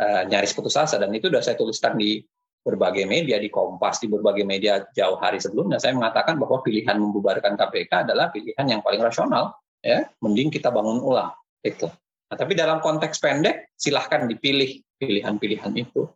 eh, 0.03 0.23
nyaris 0.27 0.51
putus 0.51 0.75
asa 0.75 0.99
dan 0.99 1.13
itu 1.15 1.29
sudah 1.31 1.39
saya 1.39 1.55
tuliskan 1.55 1.95
di 1.95 2.19
berbagai 2.63 3.03
media 3.03 3.37
di 3.39 3.51
Kompas 3.51 3.99
di 3.99 4.07
berbagai 4.07 4.47
media 4.47 4.83
jauh 4.95 5.19
hari 5.19 5.39
sebelumnya. 5.39 5.79
Saya 5.79 5.95
mengatakan 5.95 6.39
bahwa 6.39 6.63
pilihan 6.63 6.95
membubarkan 6.95 7.59
KPK 7.59 8.07
adalah 8.07 8.31
pilihan 8.31 8.65
yang 8.67 8.81
paling 8.81 9.03
rasional 9.03 9.55
ya. 9.83 10.07
Mending 10.23 10.51
kita 10.51 10.71
bangun 10.71 10.99
ulang 11.03 11.31
itu 11.63 11.87
nah, 12.27 12.35
tapi 12.35 12.53
dalam 12.59 12.83
konteks 12.83 13.23
pendek 13.23 13.71
silahkan 13.79 14.27
dipilih 14.27 14.83
pilihan-pilihan 15.05 15.73
itu. 15.75 16.09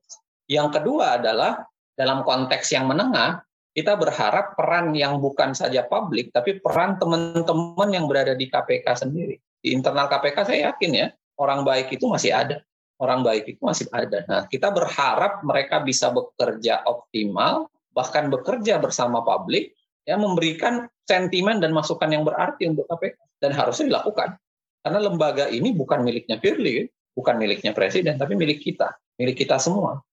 Yang 0.48 0.80
kedua 0.80 1.20
adalah 1.20 1.68
dalam 1.98 2.24
konteks 2.24 2.72
yang 2.72 2.88
menengah 2.88 3.44
kita 3.78 3.94
berharap 3.94 4.58
peran 4.58 4.98
yang 4.98 5.22
bukan 5.22 5.54
saja 5.54 5.86
publik 5.86 6.34
tapi 6.34 6.58
peran 6.58 6.98
teman-teman 6.98 7.90
yang 7.94 8.10
berada 8.10 8.34
di 8.34 8.50
KPK 8.50 9.06
sendiri. 9.06 9.38
Di 9.62 9.70
internal 9.70 10.10
KPK 10.10 10.38
saya 10.50 10.60
yakin 10.74 10.92
ya 10.98 11.08
orang 11.38 11.62
baik 11.62 11.94
itu 11.94 12.10
masih 12.10 12.34
ada. 12.34 12.66
Orang 12.98 13.22
baik 13.22 13.46
itu 13.46 13.62
masih 13.62 13.86
ada. 13.94 14.26
Nah 14.26 14.50
kita 14.50 14.74
berharap 14.74 15.46
mereka 15.46 15.78
bisa 15.86 16.10
bekerja 16.10 16.82
optimal 16.90 17.70
bahkan 17.94 18.34
bekerja 18.34 18.82
bersama 18.82 19.22
publik 19.22 19.78
ya 20.10 20.18
memberikan 20.18 20.90
sentimen 21.06 21.62
dan 21.62 21.70
masukan 21.70 22.10
yang 22.10 22.26
berarti 22.26 22.66
untuk 22.66 22.90
KPK 22.90 23.18
dan 23.46 23.54
harusnya 23.54 23.94
dilakukan. 23.94 24.42
Karena 24.82 25.00
lembaga 25.04 25.46
ini 25.54 25.70
bukan 25.76 26.02
miliknya 26.02 26.42
Firly 26.42 26.90
bukan 27.18 27.42
miliknya 27.42 27.74
presiden 27.74 28.22
tapi 28.22 28.38
milik 28.38 28.62
kita 28.62 28.94
milik 29.18 29.42
kita 29.42 29.58
semua 29.58 30.06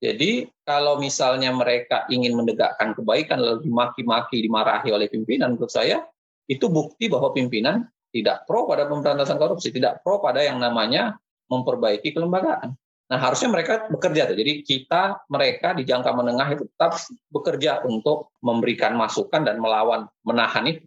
jadi 0.00 0.48
kalau 0.64 0.96
misalnya 0.96 1.52
mereka 1.52 2.08
ingin 2.08 2.32
mendegakkan 2.32 2.96
kebaikan 2.96 3.42
lalu 3.42 3.68
dimaki-maki 3.68 4.40
dimarahi 4.40 4.88
oleh 4.88 5.12
pimpinan 5.12 5.52
menurut 5.58 5.68
saya 5.68 6.06
itu 6.48 6.70
bukti 6.72 7.12
bahwa 7.12 7.34
pimpinan 7.36 7.84
tidak 8.08 8.48
pro 8.48 8.64
pada 8.64 8.88
pemberantasan 8.88 9.36
korupsi, 9.36 9.68
tidak 9.68 10.00
pro 10.00 10.18
pada 10.18 10.40
yang 10.40 10.56
namanya 10.56 11.20
memperbaiki 11.52 12.16
kelembagaan. 12.16 12.72
Nah, 13.08 13.18
harusnya 13.20 13.48
mereka 13.48 13.88
bekerja 13.88 14.28
tuh. 14.28 14.36
Jadi 14.36 14.64
kita 14.64 15.24
mereka 15.32 15.72
di 15.72 15.84
jangka 15.84 16.12
menengah 16.12 16.48
itu 16.52 16.68
tetap 16.68 17.00
bekerja 17.32 17.84
untuk 17.88 18.32
memberikan 18.44 18.96
masukan 18.96 19.44
dan 19.44 19.56
melawan 19.60 20.08
menahan 20.24 20.64
itu. 20.68 20.84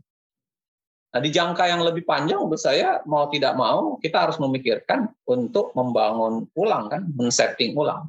Nah, 1.12 1.19
di 1.19 1.28
jangka 1.28 1.67
yang 1.67 1.84
lebih 1.84 2.08
panjang 2.08 2.39
menurut 2.39 2.63
saya 2.63 3.04
mau 3.04 3.28
tidak 3.28 3.52
mau 3.60 4.00
kita 4.00 4.28
harus 4.28 4.39
memikirkan 4.39 5.12
untuk 5.28 5.76
membangun 5.76 6.47
ulang 6.56 6.88
kan, 6.88 7.04
men-setting 7.12 7.76
ulang. 7.76 8.08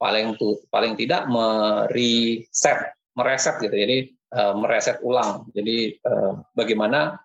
Paling 0.00 0.40
tuh 0.40 0.64
paling 0.72 0.96
tidak 0.96 1.28
mereset, 1.28 2.96
mereset 3.12 3.60
gitu. 3.60 3.76
Jadi 3.76 3.96
uh, 4.32 4.56
mereset 4.56 5.04
ulang. 5.04 5.44
Jadi 5.52 6.00
uh, 6.08 6.40
bagaimana 6.56 7.20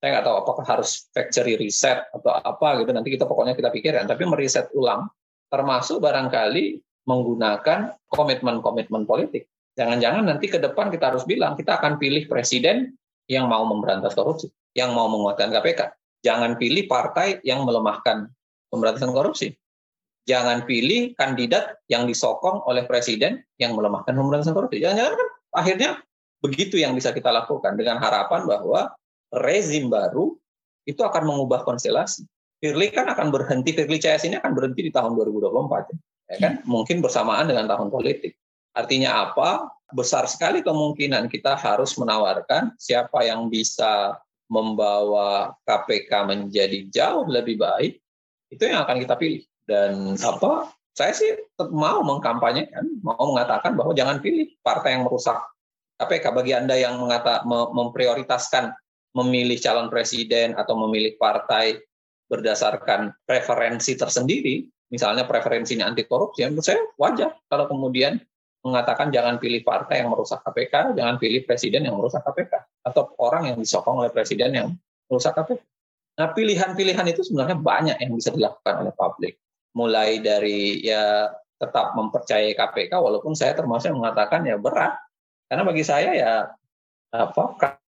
saya 0.00 0.16
nggak 0.16 0.24
tahu 0.24 0.36
apakah 0.40 0.64
harus 0.64 1.12
factory 1.12 1.60
reset 1.60 2.08
atau 2.16 2.32
apa 2.32 2.80
gitu 2.80 2.90
nanti 2.96 3.12
kita 3.12 3.28
pokoknya 3.28 3.52
kita 3.52 3.68
pikirkan 3.68 4.08
tapi 4.08 4.24
meriset 4.24 4.72
ulang 4.72 5.12
termasuk 5.52 6.00
barangkali 6.00 6.80
menggunakan 7.04 8.00
komitmen-komitmen 8.08 9.04
politik 9.04 9.52
jangan-jangan 9.76 10.24
nanti 10.24 10.48
ke 10.48 10.56
depan 10.56 10.88
kita 10.88 11.12
harus 11.12 11.28
bilang 11.28 11.52
kita 11.52 11.76
akan 11.76 12.00
pilih 12.00 12.24
presiden 12.32 12.96
yang 13.30 13.46
mau 13.46 13.62
memberantas 13.62 14.12
korupsi 14.18 14.50
yang 14.74 14.90
mau 14.90 15.06
menguatkan 15.06 15.54
KPK 15.54 15.94
jangan 16.26 16.58
pilih 16.58 16.90
partai 16.90 17.38
yang 17.46 17.62
melemahkan 17.62 18.26
pemberantasan 18.74 19.14
korupsi 19.14 19.54
jangan 20.26 20.66
pilih 20.66 21.14
kandidat 21.14 21.78
yang 21.86 22.04
disokong 22.10 22.66
oleh 22.66 22.84
presiden 22.90 23.40
yang 23.62 23.78
melemahkan 23.78 24.10
pemberantasan 24.10 24.52
korupsi 24.58 24.82
jangan-jangan 24.82 25.14
kan 25.14 25.28
akhirnya 25.54 25.90
begitu 26.42 26.80
yang 26.80 26.96
bisa 26.96 27.14
kita 27.14 27.30
lakukan 27.30 27.78
dengan 27.78 28.02
harapan 28.02 28.48
bahwa 28.48 28.90
rezim 29.30 29.86
baru 29.86 30.34
itu 30.88 31.00
akan 31.04 31.22
mengubah 31.28 31.62
konstelasi. 31.62 32.26
Firly 32.60 32.92
kan 32.92 33.08
akan 33.08 33.32
berhenti, 33.32 33.72
Firly 33.72 33.96
CS 34.02 34.28
ini 34.28 34.36
akan 34.36 34.52
berhenti 34.52 34.84
di 34.84 34.92
tahun 34.92 35.16
2024. 35.16 35.96
Ya 36.30 36.36
kan? 36.40 36.52
Mungkin 36.68 37.00
bersamaan 37.00 37.48
dengan 37.48 37.70
tahun 37.70 37.88
politik. 37.88 38.36
Artinya 38.76 39.30
apa? 39.30 39.79
Besar 39.90 40.24
sekali 40.30 40.62
kemungkinan 40.62 41.26
kita 41.26 41.58
harus 41.58 41.98
menawarkan 41.98 42.74
siapa 42.78 43.26
yang 43.26 43.50
bisa 43.50 44.18
membawa 44.50 45.54
KPK 45.62 46.10
menjadi 46.26 46.78
jauh 46.90 47.26
lebih 47.30 47.58
baik, 47.58 48.02
itu 48.50 48.62
yang 48.66 48.82
akan 48.82 48.98
kita 48.98 49.14
pilih. 49.14 49.42
Dan 49.62 50.18
apa? 50.18 50.74
Saya 50.90 51.14
sih 51.14 51.30
mau 51.70 52.02
mengkampanyekan, 52.02 52.98
mau 53.06 53.30
mengatakan 53.30 53.78
bahwa 53.78 53.94
jangan 53.94 54.18
pilih 54.18 54.50
partai 54.60 54.98
yang 54.98 55.06
merusak 55.06 55.38
KPK. 56.02 56.24
Bagi 56.34 56.52
Anda 56.58 56.74
yang 56.74 56.98
mengata, 56.98 57.46
memprioritaskan 57.46 58.74
memilih 59.14 59.58
calon 59.62 59.86
presiden 59.86 60.58
atau 60.58 60.74
memilih 60.86 61.14
partai 61.18 61.78
berdasarkan 62.30 63.10
preferensi 63.26 63.98
tersendiri, 63.98 64.66
misalnya 64.90 65.26
preferensinya 65.26 65.86
anti 65.90 66.06
korupsi, 66.06 66.46
menurut 66.46 66.62
saya 66.62 66.78
wajar 66.94 67.34
kalau 67.50 67.66
kemudian 67.66 68.22
mengatakan 68.60 69.08
jangan 69.08 69.40
pilih 69.40 69.64
partai 69.64 70.04
yang 70.04 70.12
merusak 70.12 70.44
KPK, 70.44 70.92
jangan 70.92 71.16
pilih 71.16 71.40
presiden 71.48 71.88
yang 71.88 71.96
merusak 71.96 72.20
KPK, 72.20 72.84
atau 72.84 73.12
orang 73.16 73.48
yang 73.52 73.56
disokong 73.56 74.04
oleh 74.04 74.12
presiden 74.12 74.52
yang 74.52 74.68
merusak 75.08 75.32
KPK. 75.32 75.60
Nah, 76.20 76.28
pilihan-pilihan 76.36 77.06
itu 77.08 77.24
sebenarnya 77.24 77.56
banyak 77.56 77.96
yang 77.96 78.12
bisa 78.12 78.28
dilakukan 78.36 78.84
oleh 78.84 78.92
publik. 78.92 79.40
Mulai 79.72 80.20
dari 80.20 80.84
ya 80.84 81.32
tetap 81.56 81.96
mempercayai 81.96 82.52
KPK, 82.52 82.92
walaupun 83.00 83.32
saya 83.32 83.56
termasuk 83.56 83.92
yang 83.92 84.04
mengatakan 84.04 84.44
ya 84.44 84.60
berat. 84.60 84.92
Karena 85.48 85.64
bagi 85.64 85.84
saya 85.84 86.10
ya 86.12 86.32
apa 87.10 87.44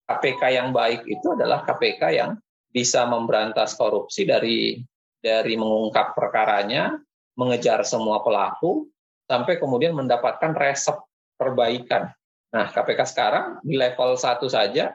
KPK 0.07 0.41
yang 0.55 0.69
baik 0.69 1.09
itu 1.09 1.33
adalah 1.33 1.65
KPK 1.65 2.01
yang 2.13 2.37
bisa 2.71 3.03
memberantas 3.09 3.75
korupsi 3.75 4.23
dari 4.23 4.79
dari 5.21 5.53
mengungkap 5.57 6.17
perkaranya, 6.17 6.97
mengejar 7.37 7.85
semua 7.85 8.25
pelaku, 8.25 8.89
sampai 9.31 9.55
kemudian 9.55 9.95
mendapatkan 9.95 10.51
resep 10.51 10.99
perbaikan. 11.39 12.11
Nah, 12.51 12.67
KPK 12.67 13.07
sekarang 13.07 13.63
di 13.63 13.79
level 13.79 14.19
satu 14.19 14.51
saja 14.51 14.91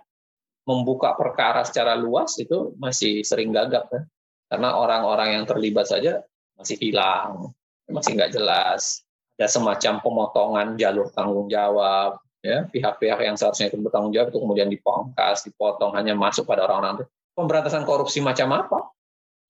membuka 0.69 1.17
perkara 1.17 1.65
secara 1.65 1.97
luas 1.97 2.37
itu 2.37 2.77
masih 2.77 3.25
sering 3.25 3.49
gagap 3.57 3.89
kan? 3.89 4.05
Karena 4.53 4.77
orang-orang 4.77 5.41
yang 5.41 5.45
terlibat 5.49 5.89
saja 5.89 6.21
masih 6.53 6.77
hilang, 6.77 7.57
masih 7.89 8.13
nggak 8.13 8.37
jelas. 8.37 9.01
Ada 9.41 9.57
semacam 9.57 10.05
pemotongan 10.05 10.69
jalur 10.77 11.09
tanggung 11.17 11.49
jawab, 11.49 12.21
ya 12.45 12.69
pihak-pihak 12.69 13.25
yang 13.25 13.41
seharusnya 13.41 13.73
itu 13.73 13.81
bertanggung 13.81 14.13
jawab 14.13 14.29
itu 14.29 14.39
kemudian 14.41 14.69
dipangkas, 14.69 15.49
dipotong 15.49 15.97
hanya 15.97 16.13
masuk 16.13 16.45
pada 16.45 16.69
orang-orang 16.69 17.01
itu 17.01 17.05
pemberantasan 17.33 17.89
korupsi 17.89 18.21
macam 18.21 18.53
apa 18.53 18.79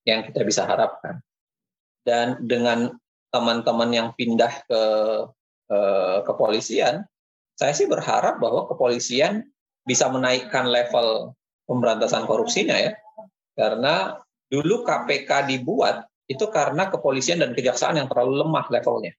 yang 0.06 0.22
kita 0.22 0.46
bisa 0.46 0.62
harapkan. 0.62 1.18
Dan 2.06 2.38
dengan 2.46 2.94
teman-teman 3.36 3.90
yang 3.92 4.08
pindah 4.16 4.64
ke 4.64 4.82
eh, 5.68 6.18
kepolisian, 6.24 7.04
saya 7.52 7.72
sih 7.76 7.84
berharap 7.84 8.40
bahwa 8.40 8.64
kepolisian 8.72 9.44
bisa 9.84 10.08
menaikkan 10.08 10.64
level 10.64 11.36
pemberantasan 11.68 12.24
korupsinya 12.24 12.80
ya. 12.80 12.96
Karena 13.52 14.16
dulu 14.48 14.84
KPK 14.84 15.52
dibuat 15.52 16.08
itu 16.26 16.48
karena 16.48 16.88
kepolisian 16.88 17.44
dan 17.44 17.52
kejaksaan 17.52 18.00
yang 18.00 18.08
terlalu 18.08 18.42
lemah 18.42 18.66
levelnya. 18.72 19.12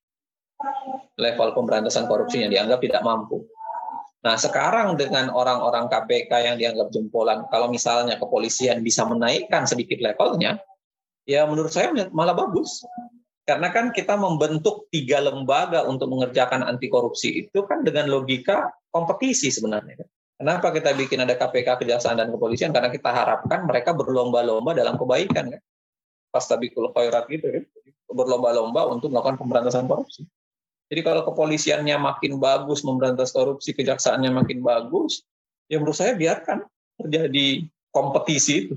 Level 1.17 1.49
pemberantasan 1.53 2.09
korupsinya 2.09 2.49
dianggap 2.49 2.81
tidak 2.81 3.01
mampu. 3.05 3.45
Nah, 4.25 4.35
sekarang 4.35 4.97
dengan 4.99 5.31
orang-orang 5.31 5.87
KPK 5.87 6.31
yang 6.51 6.55
dianggap 6.59 6.91
jempolan, 6.91 7.47
kalau 7.47 7.71
misalnya 7.71 8.19
kepolisian 8.19 8.83
bisa 8.83 9.07
menaikkan 9.07 9.63
sedikit 9.63 10.03
levelnya, 10.03 10.59
ya 11.23 11.47
menurut 11.47 11.71
saya 11.71 11.93
malah 12.11 12.35
bagus. 12.35 12.83
Karena 13.47 13.71
kan 13.71 13.95
kita 13.95 14.19
membentuk 14.19 14.91
tiga 14.91 15.23
lembaga 15.23 15.87
untuk 15.87 16.11
mengerjakan 16.11 16.67
anti 16.67 16.91
korupsi 16.91 17.47
itu 17.47 17.63
kan 17.63 17.79
dengan 17.79 18.11
logika 18.11 18.75
kompetisi 18.91 19.47
sebenarnya. 19.47 20.03
Kenapa 20.35 20.69
kita 20.75 20.91
bikin 20.91 21.23
ada 21.23 21.39
KPK, 21.39 21.79
Kejaksaan 21.79 22.19
dan 22.19 22.29
Kepolisian? 22.29 22.75
Karena 22.75 22.91
kita 22.91 23.07
harapkan 23.07 23.63
mereka 23.63 23.95
berlomba-lomba 23.95 24.75
dalam 24.75 24.99
kebaikan 24.99 25.49
kan. 25.55 25.61
Pastabikul 26.29 26.91
khairat 26.91 27.31
gitu 27.31 27.47
kan. 27.47 27.63
Berlomba-lomba 28.11 28.83
untuk 28.91 29.15
melakukan 29.15 29.39
pemberantasan 29.39 29.87
korupsi. 29.87 30.27
Jadi 30.91 31.01
kalau 31.07 31.23
kepolisiannya 31.23 31.95
makin 31.99 32.43
bagus 32.43 32.83
memberantas 32.83 33.31
korupsi, 33.31 33.71
kejaksaannya 33.71 34.31
makin 34.31 34.59
bagus, 34.59 35.23
ya 35.71 35.79
menurut 35.79 35.95
saya 35.95 36.19
biarkan 36.19 36.67
terjadi 36.99 37.63
kompetisi 37.95 38.53
itu. 38.67 38.75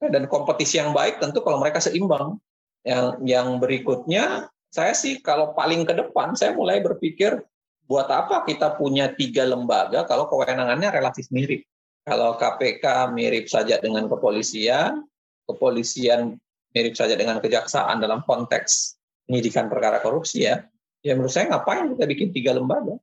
Dan 0.00 0.24
kompetisi 0.26 0.80
yang 0.80 0.96
baik 0.96 1.20
tentu 1.20 1.44
kalau 1.44 1.60
mereka 1.60 1.84
seimbang. 1.84 2.40
Yang 2.88 3.06
yang 3.28 3.60
berikutnya, 3.60 4.48
saya 4.72 4.96
sih 4.96 5.20
kalau 5.20 5.52
paling 5.52 5.84
ke 5.84 5.92
depan, 5.92 6.32
saya 6.32 6.56
mulai 6.56 6.80
berpikir 6.80 7.36
buat 7.84 8.08
apa 8.08 8.48
kita 8.48 8.80
punya 8.80 9.12
tiga 9.12 9.44
lembaga 9.44 10.08
kalau 10.08 10.24
kewenangannya 10.28 10.88
relatif 10.88 11.28
mirip. 11.28 11.68
Kalau 12.08 12.40
KPK 12.40 13.12
mirip 13.12 13.52
saja 13.52 13.76
dengan 13.76 14.08
kepolisian, 14.08 15.04
kepolisian 15.44 16.40
mirip 16.72 16.96
saja 16.96 17.12
dengan 17.16 17.36
kejaksaan 17.40 18.00
dalam 18.00 18.24
konteks 18.24 18.96
penyidikan 19.28 19.68
perkara 19.68 20.00
korupsi 20.00 20.48
ya, 20.48 20.64
ya 21.04 21.12
menurut 21.12 21.32
saya 21.32 21.52
ngapain 21.52 21.92
kita 21.92 22.04
bikin 22.08 22.28
tiga 22.32 22.56
lembaga? 22.56 22.96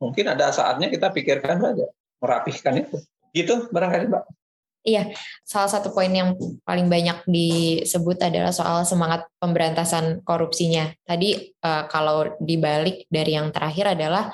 Mungkin 0.00 0.24
ada 0.32 0.48
saatnya 0.48 0.88
kita 0.88 1.12
pikirkan 1.12 1.60
saja, 1.60 1.92
merapihkan 2.24 2.80
itu. 2.80 2.96
Gitu 3.36 3.68
barangkali 3.68 4.08
Mbak. 4.08 4.24
Iya, 4.86 5.10
salah 5.42 5.68
satu 5.68 5.90
poin 5.90 6.08
yang 6.08 6.38
paling 6.62 6.86
banyak 6.86 7.26
disebut 7.26 8.24
adalah 8.24 8.54
soal 8.54 8.86
semangat 8.86 9.26
pemberantasan 9.36 10.22
korupsinya. 10.22 10.88
Tadi 11.02 11.34
uh, 11.60 11.84
kalau 11.90 12.38
dibalik 12.38 13.04
dari 13.10 13.36
yang 13.36 13.50
terakhir 13.50 13.98
adalah 13.98 14.32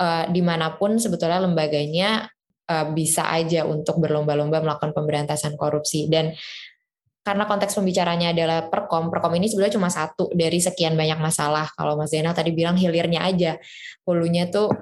uh, 0.00 0.24
di 0.32 0.40
mana 0.40 0.74
pun 0.74 0.96
sebetulnya 0.96 1.44
lembaganya 1.44 2.26
uh, 2.72 2.86
bisa 2.90 3.28
aja 3.30 3.68
untuk 3.68 4.00
berlomba-lomba 4.00 4.64
melakukan 4.64 4.96
pemberantasan 4.96 5.54
korupsi 5.60 6.08
dan 6.08 6.34
karena 7.22 7.46
konteks 7.46 7.78
pembicaranya 7.78 8.34
adalah 8.34 8.66
perkom, 8.66 9.06
perkom 9.06 9.38
ini 9.38 9.46
sebenarnya 9.46 9.78
cuma 9.78 9.86
satu 9.86 10.26
dari 10.34 10.58
sekian 10.58 10.98
banyak 10.98 11.22
masalah. 11.22 11.70
Kalau 11.78 11.94
Mas 11.94 12.10
Zainal 12.10 12.34
tadi 12.34 12.50
bilang 12.50 12.74
hilirnya 12.74 13.22
aja, 13.22 13.62
hulunya 14.02 14.50
tuh 14.50 14.74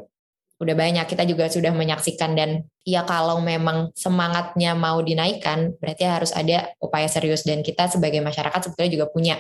udah 0.61 0.75
banyak. 0.77 1.09
Kita 1.09 1.25
juga 1.25 1.49
sudah 1.49 1.73
menyaksikan 1.73 2.37
dan 2.37 2.68
ya 2.85 3.03
kalau 3.09 3.40
memang 3.40 3.90
semangatnya 3.96 4.77
mau 4.77 5.01
dinaikkan, 5.01 5.73
berarti 5.81 6.05
harus 6.05 6.31
ada 6.37 6.70
upaya 6.79 7.09
serius 7.09 7.42
dan 7.49 7.64
kita 7.64 7.88
sebagai 7.88 8.20
masyarakat 8.20 8.68
sebetulnya 8.68 8.92
juga 9.01 9.07
punya 9.09 9.35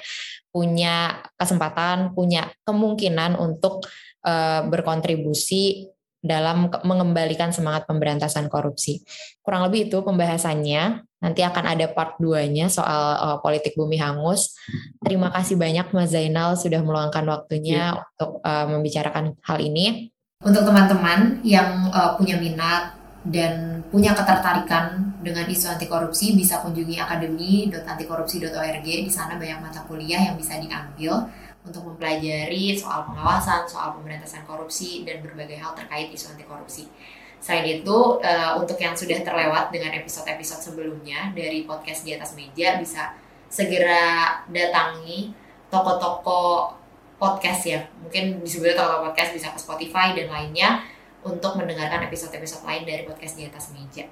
punya 0.50 1.22
kesempatan, 1.38 2.16
punya 2.16 2.50
kemungkinan 2.66 3.38
untuk 3.38 3.86
uh, 4.26 4.66
berkontribusi 4.66 5.92
dalam 6.20 6.68
mengembalikan 6.84 7.48
semangat 7.48 7.88
pemberantasan 7.88 8.52
korupsi. 8.52 9.00
Kurang 9.40 9.64
lebih 9.68 9.88
itu 9.88 10.04
pembahasannya. 10.04 11.04
Nanti 11.20 11.40
akan 11.44 11.64
ada 11.76 11.88
part 11.92 12.16
2-nya 12.20 12.68
soal 12.72 13.16
uh, 13.16 13.38
politik 13.40 13.76
bumi 13.76 13.96
hangus. 14.00 14.56
Terima 15.04 15.32
kasih 15.32 15.56
banyak 15.56 15.92
Mas 15.92 16.12
Zainal 16.12 16.56
sudah 16.56 16.80
meluangkan 16.80 17.24
waktunya 17.28 17.92
ya. 17.92 18.00
untuk 18.00 18.40
uh, 18.44 18.66
membicarakan 18.68 19.36
hal 19.44 19.58
ini. 19.60 20.12
Untuk 20.40 20.64
teman-teman 20.64 21.36
yang 21.44 21.92
uh, 21.92 22.16
punya 22.16 22.40
minat 22.40 22.96
dan 23.28 23.84
punya 23.92 24.16
ketertarikan 24.16 25.12
dengan 25.20 25.44
isu 25.44 25.68
anti 25.68 25.84
korupsi 25.84 26.32
bisa 26.32 26.64
kunjungi 26.64 26.96
akademi.antikorupsi.org 26.96 28.88
di 28.88 29.12
sana 29.12 29.36
banyak 29.36 29.60
mata 29.60 29.84
kuliah 29.84 30.32
yang 30.32 30.40
bisa 30.40 30.56
diambil 30.56 31.28
untuk 31.60 31.84
mempelajari 31.92 32.72
soal 32.72 33.04
pengawasan, 33.04 33.68
soal 33.68 33.92
pemberantasan 34.00 34.40
korupsi, 34.48 35.04
dan 35.04 35.20
berbagai 35.20 35.60
hal 35.60 35.76
terkait 35.76 36.08
isu 36.08 36.32
anti 36.32 36.48
korupsi. 36.48 36.88
Selain 37.36 37.68
itu, 37.68 37.98
uh, 38.24 38.56
untuk 38.56 38.80
yang 38.80 38.96
sudah 38.96 39.20
terlewat 39.20 39.68
dengan 39.68 39.92
episode-episode 39.92 40.72
sebelumnya 40.72 41.36
dari 41.36 41.68
podcast 41.68 42.00
di 42.00 42.16
atas 42.16 42.32
meja, 42.32 42.80
bisa 42.80 43.12
segera 43.52 44.40
datangi 44.48 45.36
toko-toko 45.68 46.79
podcast 47.20 47.68
ya. 47.68 47.84
Mungkin 48.00 48.40
disebutnya 48.40 48.80
toko 48.80 49.04
podcast 49.04 49.36
bisa 49.36 49.52
ke 49.52 49.60
Spotify 49.60 50.16
dan 50.16 50.32
lainnya 50.32 50.80
untuk 51.20 51.60
mendengarkan 51.60 52.08
episode-episode 52.08 52.64
lain 52.64 52.88
dari 52.88 53.04
podcast 53.04 53.36
di 53.36 53.44
atas 53.44 53.76
meja. 53.76 54.08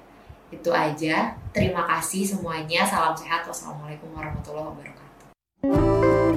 Itu 0.53 0.69
aja. 0.69 1.33
Terima 1.49 1.89
kasih 1.89 2.37
semuanya. 2.37 2.85
Salam 2.85 3.17
sehat. 3.17 3.49
Wassalamualaikum 3.49 4.13
warahmatullahi 4.13 4.69
wabarakatuh. 4.69 6.28